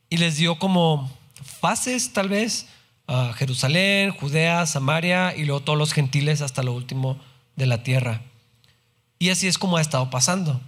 [0.10, 1.10] y les dio como
[1.42, 2.68] fases tal vez
[3.08, 7.18] a Jerusalén, Judea, Samaria y luego todos los gentiles hasta lo último
[7.56, 8.24] de la tierra.
[9.20, 10.60] Y así es como ha estado pasando.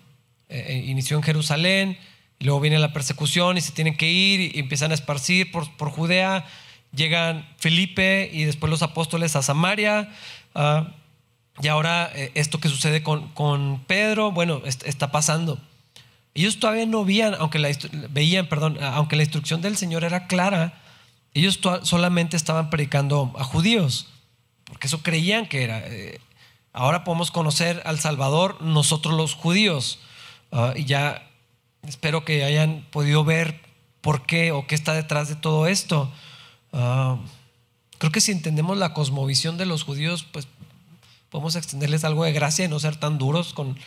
[0.48, 1.98] Eh, eh, inició en Jerusalén,
[2.40, 5.92] luego viene la persecución y se tienen que ir y empiezan a esparcir por, por
[5.92, 6.46] Judea.
[6.96, 10.10] Llegan Felipe y después los apóstoles a Samaria.
[10.56, 10.94] Ah,
[11.62, 15.60] y ahora eh, esto que sucede con, con Pedro, bueno, está pasando.
[16.34, 17.70] Ellos todavía no veían, aunque la,
[18.10, 20.82] veían, perdón, aunque la instrucción del Señor era clara,
[21.34, 24.08] ellos solamente estaban predicando a judíos,
[24.66, 25.80] porque eso creían que era.
[25.86, 26.20] Eh,
[26.74, 30.00] ahora podemos conocer al Salvador nosotros los judíos.
[30.52, 31.30] Ah, y ya
[31.84, 33.62] espero que hayan podido ver
[34.02, 36.12] por qué o qué está detrás de todo esto.
[36.72, 37.18] Ah,
[37.98, 40.48] creo que si entendemos la cosmovisión de los judíos, pues
[41.30, 43.78] podemos extenderles algo de gracia y no ser tan duros con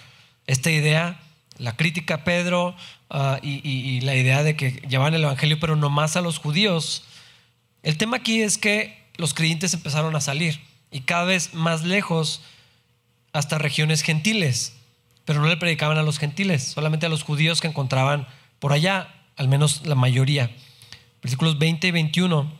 [0.46, 1.20] esta idea
[1.58, 2.74] la crítica a Pedro
[3.10, 7.04] ah, y, la idea de que llevan el Evangelio, pero no más a los judíos.
[7.82, 12.42] El tema aquí es que los creyentes empezaron a salir y cada vez más lejos
[13.32, 14.74] hasta regiones gentiles,
[15.24, 18.26] pero no le predicaban a los gentiles, solamente a los judíos que encontraban
[18.58, 20.50] por allá, al menos la mayoría.
[21.22, 22.52] Versículos 20 y 21.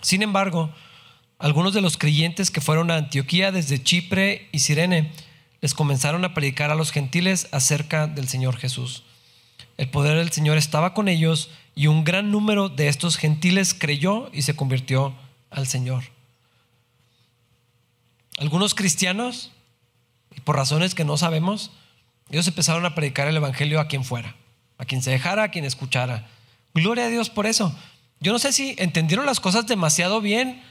[0.00, 0.72] Sin embargo,
[1.38, 5.12] algunos de los creyentes que fueron a Antioquía desde Chipre y Sirene,
[5.62, 9.04] les comenzaron a predicar a los gentiles acerca del Señor Jesús.
[9.78, 14.28] El poder del Señor estaba con ellos y un gran número de estos gentiles creyó
[14.32, 15.14] y se convirtió
[15.50, 16.04] al Señor.
[18.38, 19.52] Algunos cristianos,
[20.34, 21.70] y por razones que no sabemos,
[22.30, 24.34] ellos empezaron a predicar el Evangelio a quien fuera,
[24.78, 26.26] a quien se dejara, a quien escuchara.
[26.74, 27.74] Gloria a Dios por eso.
[28.20, 30.62] Yo no sé si entendieron las cosas demasiado bien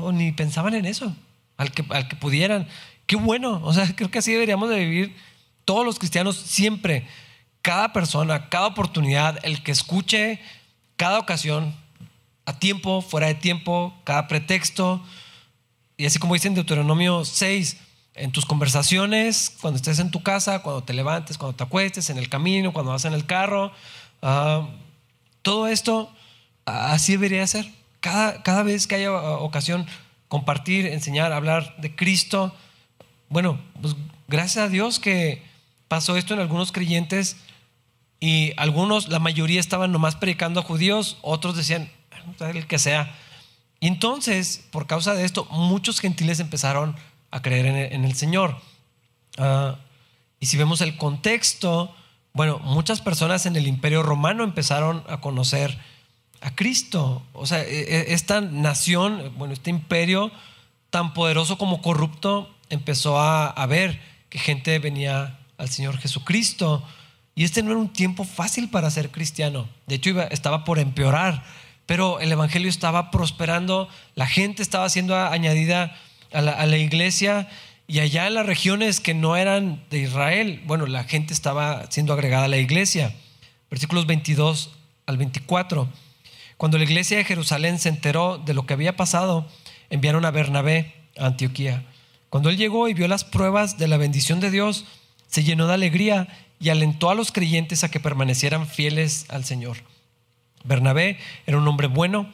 [0.00, 1.16] o ni pensaban en eso,
[1.56, 2.68] al que, al que pudieran.
[3.06, 5.16] Qué bueno, o sea, creo que así deberíamos de vivir
[5.64, 7.06] todos los cristianos siempre.
[7.62, 10.40] Cada persona, cada oportunidad, el que escuche,
[10.96, 11.74] cada ocasión,
[12.46, 15.04] a tiempo, fuera de tiempo, cada pretexto.
[15.96, 17.76] Y así como dice en Deuteronomio 6,
[18.14, 22.18] en tus conversaciones, cuando estés en tu casa, cuando te levantes, cuando te acuestes, en
[22.18, 23.72] el camino, cuando vas en el carro,
[24.22, 24.68] ah,
[25.42, 26.12] todo esto
[26.64, 27.70] así debería ser.
[28.00, 29.86] Cada, cada vez que haya ocasión,
[30.28, 32.54] compartir, enseñar, hablar de Cristo,
[33.28, 33.96] bueno, pues
[34.28, 35.42] gracias a Dios que
[35.88, 37.36] pasó esto en algunos creyentes
[38.20, 41.90] y algunos, la mayoría estaban nomás predicando a judíos, otros decían,
[42.40, 43.14] el que sea.
[43.80, 46.96] Y entonces, por causa de esto, muchos gentiles empezaron
[47.30, 48.56] a creer en el, Señor.
[49.38, 49.76] Ah,
[50.40, 51.94] y si vemos el contexto,
[52.32, 55.78] bueno, muchas personas en el imperio romano empezaron a conocer
[56.40, 57.22] a Cristo.
[57.32, 60.30] O sea, e, e, esta nación, bueno, este imperio
[60.90, 66.82] tan poderoso como corrupto, empezó a, ver que gente venía al Señor Jesucristo.
[67.34, 69.68] Y este no era un tiempo fácil para ser cristiano.
[69.86, 71.44] De hecho, estaba por empeorar.
[71.86, 75.96] pero el Evangelio estaba prosperando, la gente estaba siendo añadida
[76.32, 77.48] a la, a la iglesia
[77.88, 82.12] y allá en las regiones que no eran de Israel, bueno, la gente estaba siendo
[82.12, 83.14] agregada a la iglesia.
[83.70, 84.72] Versículos 22
[85.06, 85.88] al 24.
[86.56, 89.46] Cuando la iglesia de Jerusalén se enteró de lo que había pasado,
[89.88, 91.84] enviaron a Bernabé a Antioquía.
[92.30, 94.84] Cuando él llegó y vio las pruebas de la bendición de Dios,
[95.28, 99.78] se llenó de alegría y alentó a los creyentes a que permanecieran fieles al Señor.
[100.64, 102.30] Bernabé era un hombre bueno,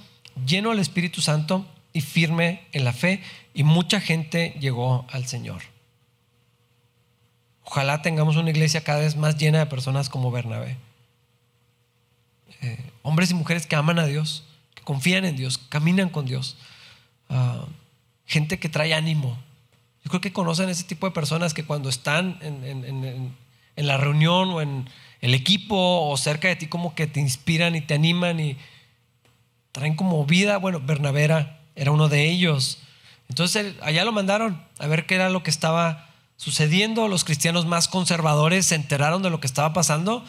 [0.46, 3.22] lleno del Espíritu Santo y firme en la fe,
[3.54, 5.62] y mucha gente llegó al Señor.
[7.64, 10.76] Ojalá tengamos una iglesia cada vez más llena de personas como Bernabé.
[12.62, 16.56] Eh, hombres y mujeres que aman a Dios, que confían en Dios, caminan con Dios.
[17.28, 17.66] Ah,
[18.26, 19.38] gente que trae ánimo.
[20.04, 23.36] Yo creo que conocen ese tipo de personas que cuando están en,
[23.76, 24.88] la reunión o en
[25.20, 28.56] el equipo o cerca de ti como que te inspiran y te animan y
[29.70, 30.58] traen como vida.
[30.58, 32.78] Bueno, Bernabé era uno de ellos.
[33.28, 37.08] Entonces allá lo mandaron a ver qué era lo que estaba sucediendo.
[37.08, 40.22] Los cristianos más conservadores se enteraron de lo que estaba pasando.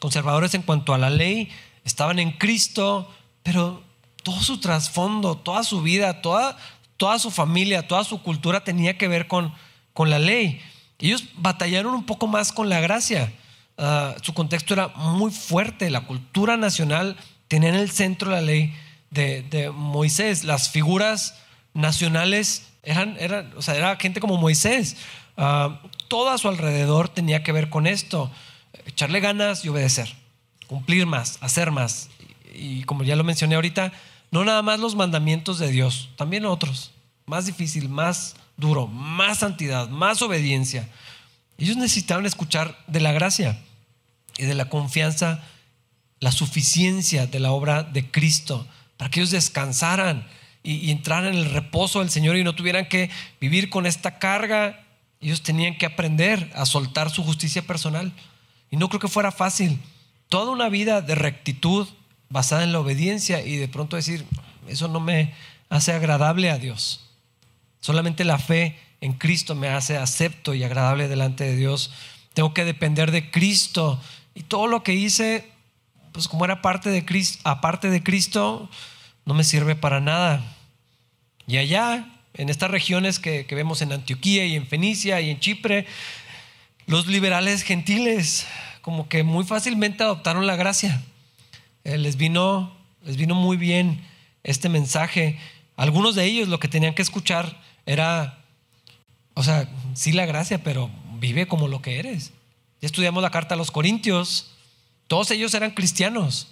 [0.00, 1.50] Conservadores en cuanto a la ley,
[1.84, 3.12] estaban en Cristo,
[3.42, 3.82] pero
[4.22, 6.56] todo su trasfondo, toda su vida, toda,
[6.96, 9.52] toda su familia, toda su cultura tenía que ver con,
[9.92, 10.60] con la ley.
[10.98, 13.32] Ellos batallaron un poco más con la gracia.
[13.78, 15.90] Ah, su contexto era muy fuerte.
[15.90, 17.16] La cultura nacional
[17.48, 18.74] tenía en el centro la ley
[19.10, 20.44] de, Moisés.
[20.44, 21.34] Las figuras
[21.74, 24.96] nacionales eran, eran, o sea, era gente como Moisés.
[25.36, 28.30] Ah, todo a su alrededor tenía que ver con esto.
[28.86, 30.14] Echarle ganas y obedecer.
[30.66, 32.08] Cumplir más, hacer más.
[32.54, 33.92] Y como ya lo mencioné ahorita,
[34.36, 36.90] no nada más los mandamientos de Dios, también otros.
[37.24, 40.90] Más difícil, más duro, más santidad, más obediencia.
[41.56, 43.58] Ellos necesitaban escuchar de la gracia
[44.36, 45.42] y de la confianza,
[46.20, 48.66] la suficiencia de la obra de Cristo,
[48.98, 50.28] para que ellos descansaran
[50.62, 53.08] y, entraran en el reposo del Señor y no tuvieran que
[53.40, 54.84] vivir con esta carga.
[55.18, 58.12] Ellos tenían que aprender a soltar su justicia personal.
[58.70, 59.80] Y no creo que fuera fácil.
[60.28, 61.88] Toda una vida de rectitud,
[62.28, 64.24] basada en la obediencia y de pronto decir,
[64.68, 65.34] eso no me
[65.68, 67.08] hace agradable a Dios.
[67.80, 71.92] Solamente la fe en Cristo me hace acepto y agradable delante de Dios.
[72.34, 74.00] Tengo que depender de Cristo
[74.34, 75.50] y todo lo que hice,
[76.12, 78.68] pues como era parte de Cristo, aparte de Cristo,
[79.24, 80.42] no me sirve para nada.
[81.46, 85.40] Y allá, en estas regiones que, que vemos en Antioquía y en Fenicia y en
[85.40, 85.86] Chipre,
[86.86, 88.46] los liberales gentiles
[88.82, 91.02] como que muy fácilmente adoptaron la gracia
[91.86, 94.04] eh, les, vino, les vino muy bien
[94.42, 95.38] este mensaje.
[95.76, 98.40] Algunos de ellos lo que tenían que escuchar era,
[99.34, 102.32] o sea, sí la gracia, pero vive como lo que eres.
[102.80, 104.50] Ya estudiamos la carta a los Corintios,
[105.06, 106.48] todos ellos eran cristianos.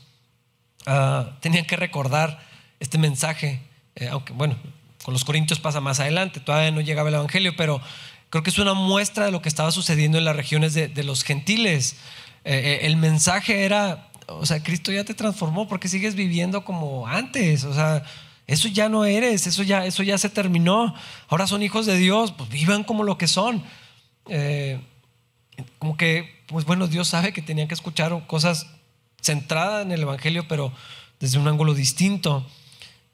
[0.87, 2.40] Ah, tenían que recordar
[2.79, 3.61] este mensaje,
[3.97, 4.57] eh, aunque bueno,
[5.03, 7.81] con los Corintios pasa más adelante, todavía no llegaba el Evangelio, pero
[8.31, 11.25] creo que es una muestra de lo que estaba sucediendo en las regiones de, los
[11.25, 11.97] gentiles.
[12.44, 17.65] Eh, el mensaje era, o sea, Cristo ya te transformó porque sigues viviendo como antes,
[17.65, 18.05] o sea,
[18.47, 20.95] eso ya no eres, eso ya, eso ya se terminó.
[21.29, 23.63] Ahora son hijos de Dios, pues vivan como lo que son.
[24.29, 24.81] Eh,
[25.79, 28.67] como que, pues bueno, Dios sabe que tenían que escuchar cosas
[29.23, 30.73] centradas en el Evangelio, pero
[31.21, 32.47] desde un ángulo distinto.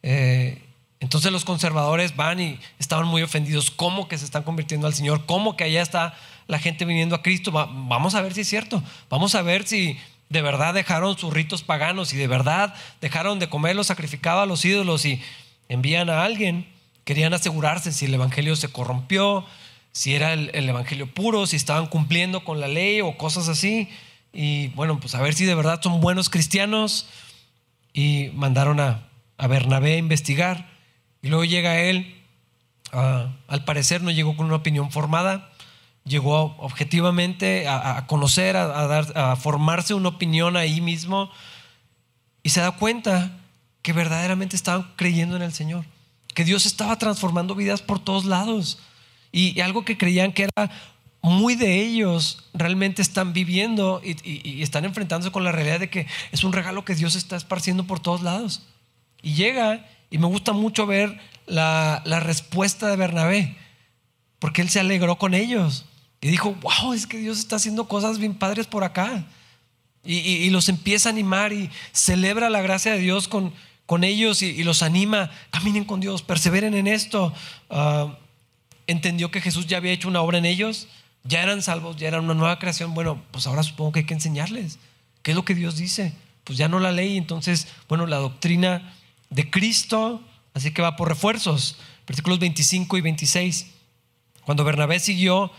[0.02, 0.62] Eh,
[0.98, 3.70] entonces los conservadores van y estaban muy ofendidos.
[3.70, 5.26] ¿Cómo que se están convirtiendo al Señor?
[5.26, 6.14] ¿Cómo que allá está
[6.48, 7.52] la gente viniendo a Cristo?
[7.52, 8.82] vamos a ver si es cierto.
[9.08, 9.96] Vamos a ver si
[10.30, 14.46] de verdad dejaron sus ritos paganos y de verdad dejaron de comer lo sacrificado a
[14.46, 15.20] los ídolos y
[15.68, 16.66] envían a alguien.
[17.04, 19.44] Querían asegurarse si el Evangelio se corrompió,
[19.92, 23.88] si era el, Evangelio puro, si estaban cumpliendo con la ley o cosas así.
[24.32, 27.08] Y bueno, pues a ver si de verdad son buenos cristianos.
[27.92, 30.70] Y mandaron a, a Bernabé a investigar.
[31.22, 32.20] Y luego llega él,
[32.92, 35.49] al parecer no llegó con una opinión formada,
[36.04, 41.30] llegó objetivamente a, conocer, a, dar, a formarse una opinión ahí mismo
[42.42, 43.38] y se da cuenta
[43.82, 45.84] que verdaderamente estaban creyendo en el Señor,
[46.34, 48.78] que Dios estaba transformando vidas por todos lados
[49.32, 50.70] y, algo que creían que era
[51.22, 56.44] muy de ellos realmente están viviendo y, están enfrentándose con la realidad de que es
[56.44, 58.66] un regalo que Dios está esparciendo por todos lados.
[59.22, 63.56] Y llega, y me gusta mucho ver la, la respuesta de Bernabé,
[64.38, 65.84] porque él se alegró con ellos.
[66.20, 69.26] Y dijo, wow, es que Dios está haciendo cosas bien padres por acá.
[70.02, 73.52] Y, los empieza a animar y celebra la gracia de Dios con,
[73.86, 77.32] con ellos y, los anima, caminen con Dios, perseveren en esto.
[77.68, 78.18] Ah,
[78.86, 80.88] entendió que Jesús ya había hecho una obra en ellos,
[81.24, 82.94] ya eran salvos, ya eran una nueva creación.
[82.94, 84.78] Bueno, pues ahora supongo que hay que enseñarles.
[85.22, 86.14] ¿Qué es lo que Dios dice?
[86.44, 88.94] Pues ya no la ley, entonces, bueno, la doctrina
[89.28, 90.22] de Cristo,
[90.54, 91.76] así que va por refuerzos.
[92.06, 93.66] Versículos 25 y 26.
[94.44, 95.52] Cuando Bernabé siguió,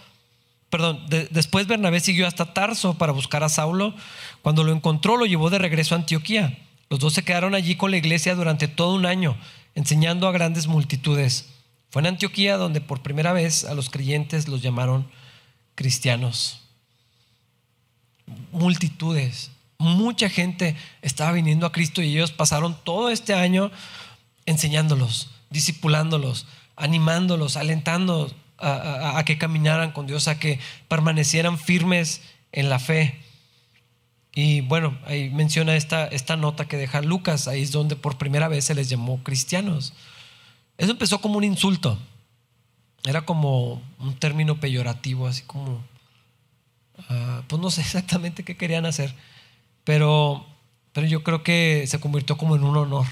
[0.71, 3.93] perdón, después Bernabé siguió hasta Tarso para buscar a Saulo.
[4.41, 6.57] Cuando lo encontró, lo llevó de regreso a Antioquía.
[6.89, 9.37] Los dos se quedaron allí con la iglesia durante todo un año,
[9.75, 11.49] enseñando a grandes multitudes.
[11.89, 15.11] Fue en Antioquía donde por primera vez a los creyentes los llamaron
[15.75, 16.61] cristianos.
[18.53, 23.71] Multitudes, mucha gente estaba viniendo a Cristo y ellos pasaron todo este año
[24.45, 26.45] enseñándolos, discipulándolos,
[26.77, 33.19] animándolos, alentando a, que caminaran con Dios, a que permanecieran firmes en la fe.
[34.33, 38.47] Y bueno, ahí menciona esta, esta nota que deja Lucas, ahí es donde por primera
[38.47, 39.93] vez se les llamó cristianos.
[40.77, 41.99] Eso empezó como un insulto,
[43.03, 45.83] era como un término peyorativo, así como,
[47.09, 49.13] ah, pues no sé exactamente qué querían hacer,
[49.83, 50.45] pero,
[50.93, 53.07] pero yo creo que se convirtió como en un honor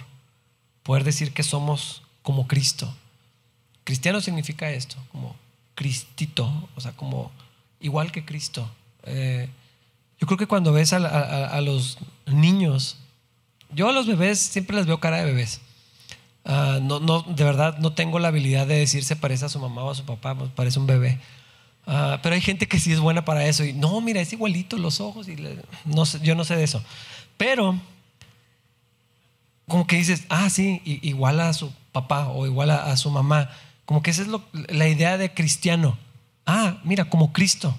[0.84, 2.96] poder decir que somos como Cristo.
[3.90, 5.36] Cristiano significa esto, como
[5.74, 7.32] Cristito, o sea, como
[7.80, 8.70] igual que Cristo.
[9.02, 9.50] Eh,
[10.20, 12.98] yo creo que cuando ves a, los niños,
[13.74, 15.62] yo a los bebés siempre les veo cara de bebés.
[16.46, 19.58] Ah, no, no, de verdad no tengo la habilidad de decir se parece a su
[19.58, 21.18] mamá o a su papá, pues, parece un bebé.
[21.88, 23.64] Ah, pero hay gente que sí es buena para eso.
[23.64, 25.28] Y no, mira, es igualito los ojos.
[25.28, 25.36] Y
[25.86, 26.84] no sé, yo no sé de eso.
[27.38, 27.82] Pero,
[29.68, 33.50] como que dices, ah, sí, igual a su papá o igual a su mamá.
[33.90, 35.98] Como que esa es la idea de cristiano.
[36.46, 37.76] Ah, mira, como Cristo.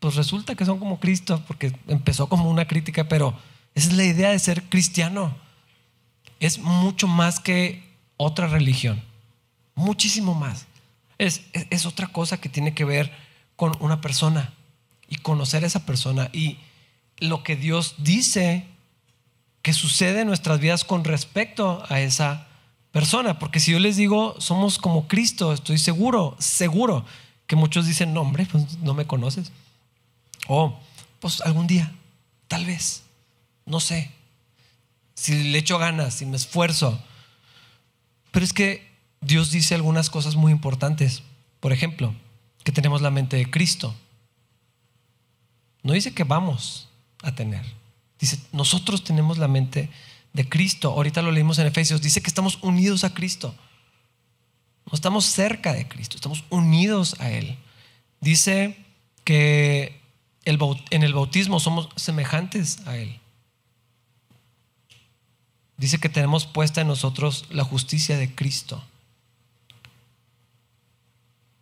[0.00, 3.32] Pues resulta que son como Cristo, porque empezó como una crítica, pero
[3.76, 5.36] esa es la idea de ser cristiano.
[6.40, 9.00] Es mucho más que otra religión.
[9.76, 10.66] Muchísimo más.
[11.18, 13.12] Es, es, otra cosa que tiene que ver
[13.54, 14.52] con una persona
[15.08, 16.58] y conocer a esa persona y
[17.18, 18.66] lo que Dios dice
[19.62, 22.48] que sucede en nuestras vidas con respecto a esa
[22.92, 27.04] persona, porque si yo les digo, somos como Cristo, estoy seguro, seguro
[27.46, 29.50] que muchos dicen, no, hombre, pues no me conoces.
[30.46, 30.78] O,
[31.20, 31.92] pues algún día,
[32.48, 33.02] tal vez,
[33.64, 34.10] no sé,
[35.14, 37.02] si le echo ganas, si me esfuerzo.
[38.30, 38.90] Pero es que
[39.20, 41.22] Dios dice algunas cosas muy importantes.
[41.60, 42.14] Por ejemplo,
[42.64, 43.94] que tenemos la mente de Cristo.
[45.82, 46.88] No dice que vamos
[47.22, 47.64] a tener.
[48.18, 49.90] Dice, nosotros tenemos la mente
[50.32, 50.90] de Cristo.
[50.90, 52.02] Ahorita lo leímos en Efesios.
[52.02, 53.54] Dice que estamos unidos a Cristo.
[54.86, 57.58] No estamos cerca de Cristo, estamos unidos a Él.
[58.20, 58.84] Dice
[59.24, 60.00] que
[60.44, 63.20] en el bautismo somos semejantes a Él.
[65.76, 68.82] Dice que tenemos puesta en nosotros la justicia de Cristo.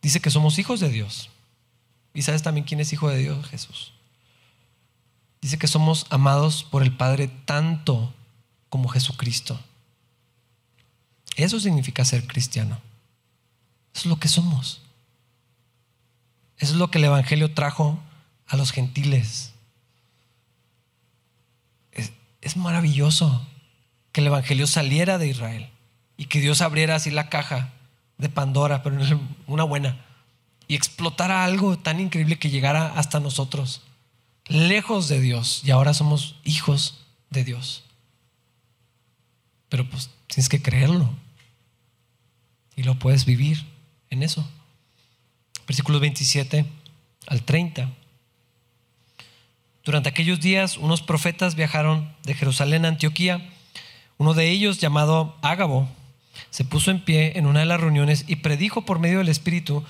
[0.03, 1.31] Dice que somos hijos de Dios.
[2.13, 3.47] ¿Y sabes también quién es hijo de Dios?
[3.47, 3.93] Jesús.
[5.41, 8.13] Dice que somos amados por el Padre tanto
[8.71, 9.61] como Jesucristo.
[11.37, 12.81] Eso significa ser cristiano.
[13.95, 14.81] Eso es lo que somos.
[16.59, 17.99] Eso es lo que el Evangelio trajo
[18.47, 19.53] a los gentiles.
[22.41, 23.47] Es, maravilloso
[24.13, 25.69] que el Evangelio saliera de Israel
[26.17, 27.73] y que Dios abriera así la caja
[28.19, 28.99] de Pandora, pero
[29.47, 30.05] una buena,
[30.67, 33.83] y explotara algo tan increíble que llegara hasta nosotros,
[34.47, 36.99] lejos de Dios, y ahora somos hijos
[37.31, 37.85] de Dios.
[39.71, 41.09] Pero pues tienes que creerlo.
[42.77, 43.65] Y lo puedes vivir
[44.11, 44.47] en eso.
[45.67, 46.67] Versículos 27
[47.27, 47.89] al 30.
[49.85, 53.49] Durante aquellos días unos profetas viajaron de Jerusalén a Antioquía.
[54.19, 55.89] Uno de ellos, llamado Ágabo,
[56.51, 59.85] se puso en pie en una de las reuniones y predijo por medio del Espíritu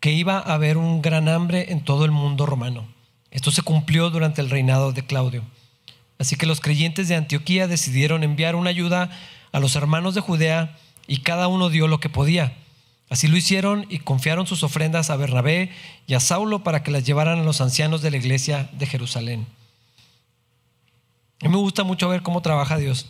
[0.00, 2.86] que iba a haber un gran hambre en todo el mundo romano.
[3.30, 5.42] Esto se cumplió durante el reinado de Claudio.
[6.18, 9.10] Así que los creyentes de Antioquía decidieron enviar una ayuda
[9.52, 12.56] a los hermanos de Judea y cada uno dio lo que podía.
[13.08, 15.70] Así lo hicieron y confiaron sus ofrendas a Bernabé
[16.06, 19.46] y a Saulo para que las llevaran a los ancianos de la iglesia de Jerusalén.
[21.40, 23.06] Me gusta mucho ver cómo trabaja Dios.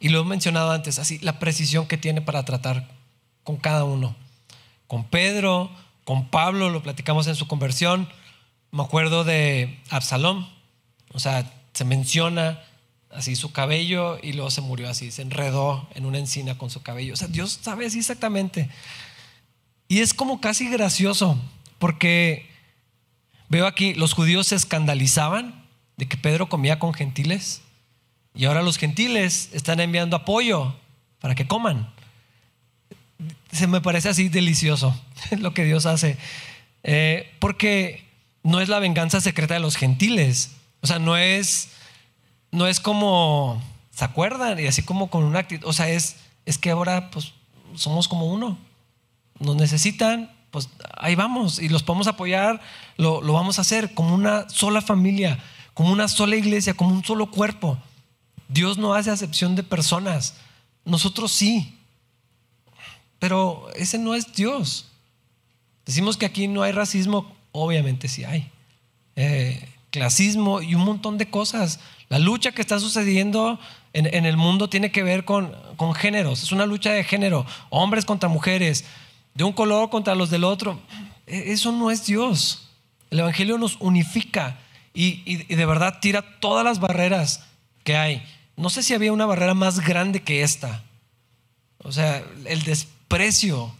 [0.00, 2.88] Y lo he mencionado antes, así la precisión que tiene para tratar
[3.44, 4.16] con cada uno.
[4.86, 5.70] Con Pedro,
[6.04, 8.08] con Pablo, lo platicamos en su conversión.
[8.72, 10.55] Me acuerdo de Absalón.
[11.16, 12.60] O sea, se menciona
[13.10, 16.82] así su cabello y luego se murió así, se enredó en una encina con su
[16.82, 17.14] cabello.
[17.14, 18.68] O sea, Dios sabe así exactamente.
[19.88, 21.40] Y es como casi gracioso,
[21.78, 22.50] porque
[23.48, 25.64] veo aquí, los judíos se escandalizaban
[25.96, 27.62] de que Pedro comía con gentiles
[28.34, 30.76] y ahora los gentiles están enviando apoyo
[31.20, 31.90] para que coman.
[33.50, 34.94] Se me parece así delicioso
[35.38, 36.18] lo que Dios hace,
[36.82, 38.04] eh, porque
[38.42, 40.52] no es la venganza secreta de los gentiles,
[40.86, 41.70] o sea, no es,
[42.52, 43.60] no es como
[43.96, 44.60] ¿Se acuerdan?
[44.60, 47.32] Y así como con una actitud, o sea, es, es que ahora pues
[47.74, 48.58] somos como uno.
[49.38, 50.68] Nos necesitan, pues
[50.98, 52.60] ahí vamos y los podemos apoyar,
[52.98, 57.04] lo, lo vamos a hacer como una sola familia, como una sola iglesia, como un
[57.04, 57.78] solo cuerpo.
[58.48, 60.34] Dios no hace acepción de personas,
[60.84, 61.78] nosotros sí,
[63.18, 64.88] pero ese no es Dios.
[65.86, 68.50] Decimos que aquí no hay racismo, obviamente sí hay.
[69.16, 69.66] Eh,
[69.96, 71.80] clasismo y un montón de cosas.
[72.10, 73.58] La lucha que está sucediendo
[73.94, 76.42] en, el mundo tiene que ver con, con, géneros.
[76.42, 77.46] Es una lucha de género.
[77.70, 78.84] Hombres contra mujeres,
[79.32, 80.78] de un color contra los del otro.
[81.26, 82.68] E, eso no es Dios.
[83.10, 84.58] El Evangelio nos unifica
[84.92, 87.46] y, y de verdad tira todas las barreras
[87.82, 88.22] que hay.
[88.54, 90.84] No sé si había una barrera más grande que esta.
[91.78, 93.74] O sea, el desprecio.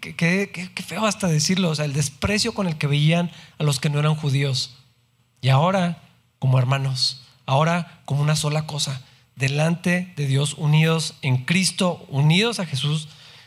[0.00, 1.70] Qué feo hasta decirlo.
[1.70, 4.76] O sea, el desprecio con el que veían a los que no eran judíos.
[5.46, 6.02] Y ahora,
[6.40, 9.00] como hermanos, ahora como una sola cosa,
[9.36, 13.06] delante de Dios, unidos en Cristo, unidos a Jesús,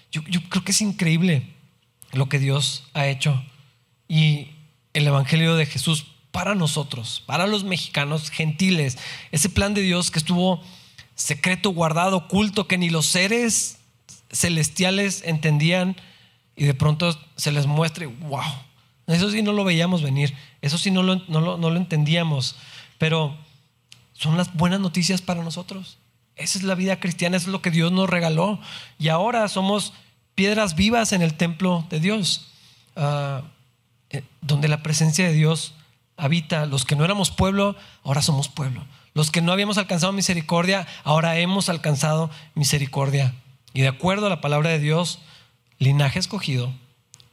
[0.10, 1.54] yo, creo que es increíble
[2.14, 3.44] lo que Dios ha hecho.
[4.08, 4.52] Y
[4.94, 8.98] el Evangelio de Jesús para nosotros, para los mexicanos gentiles,
[9.34, 10.64] ese plan de Dios que estuvo
[11.16, 13.78] secreto, guardado, oculto, que ni los seres
[14.32, 15.98] celestiales entendían
[16.56, 18.54] y de pronto se les muestre, wow,
[19.08, 22.56] eso sí no lo veíamos venir, eso sí no lo, no lo, entendíamos,
[22.98, 23.38] pero
[24.14, 25.98] son las buenas noticias para nosotros.
[26.36, 28.60] Esa es la vida cristiana, eso es lo que Dios nos regaló.
[28.98, 29.94] Y ahora somos
[30.36, 32.48] piedras vivas en el templo de Dios,
[32.96, 33.44] ah,
[34.10, 35.74] eh, donde la presencia de Dios
[36.18, 36.66] habita.
[36.66, 38.86] Los que no éramos pueblo, ahora somos pueblo.
[39.14, 43.34] Los que no habíamos alcanzado misericordia, ahora hemos alcanzado misericordia.
[43.74, 45.20] Y de acuerdo a la palabra de Dios,
[45.78, 46.74] linaje escogido,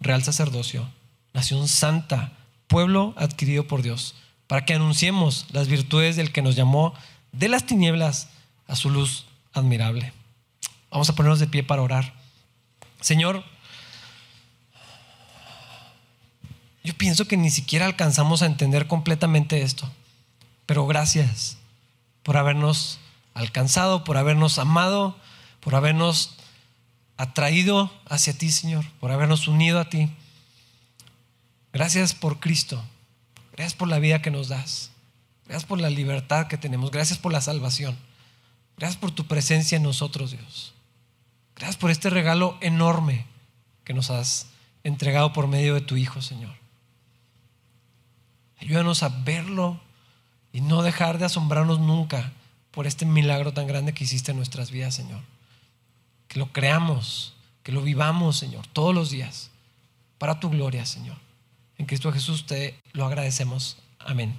[0.01, 0.89] real sacerdocio,
[1.33, 2.33] nación santa,
[2.67, 4.15] pueblo adquirido por Dios,
[4.47, 6.95] para que anunciemos las virtudes del que nos llamó
[7.33, 8.29] de las tinieblas
[8.67, 10.13] a su luz admirable.
[10.91, 12.15] Vamos a ponernos de pie para orar.
[13.01, 13.45] Señor,
[16.83, 19.91] yo pienso que ni siquiera alcanzamos a entender completamente esto,
[20.67, 21.59] pero gracias
[22.23, 22.99] por habernos
[23.35, 25.17] alcanzado, por habernos amado,
[25.61, 26.37] por habernos
[27.17, 30.11] atraído hacia ti, Señor, por habernos unido a ti.
[31.77, 32.83] Gracias por Cristo.
[33.53, 34.93] Gracias por la vida que nos das.
[35.45, 36.91] Gracias por la libertad que tenemos.
[36.91, 37.99] Gracias por la salvación.
[38.79, 40.73] Gracias por tu presencia en nosotros, Dios.
[41.55, 43.27] Gracias por este regalo enorme
[43.85, 44.47] que nos has
[44.85, 46.55] entregado por medio de tu Hijo, Señor.
[48.59, 49.79] Ayúdanos a verlo
[50.55, 52.33] y no dejar de asombrarnos nunca
[52.71, 55.21] por este milagro tan grande que hiciste en nuestras vidas, Señor.
[56.29, 59.51] Que lo creamos, que lo vivamos, Señor, todos los días,
[60.17, 61.26] para tu gloria, Señor.
[61.79, 63.79] En Cristo Jesús te lo agradecemos.
[63.99, 64.39] Amén.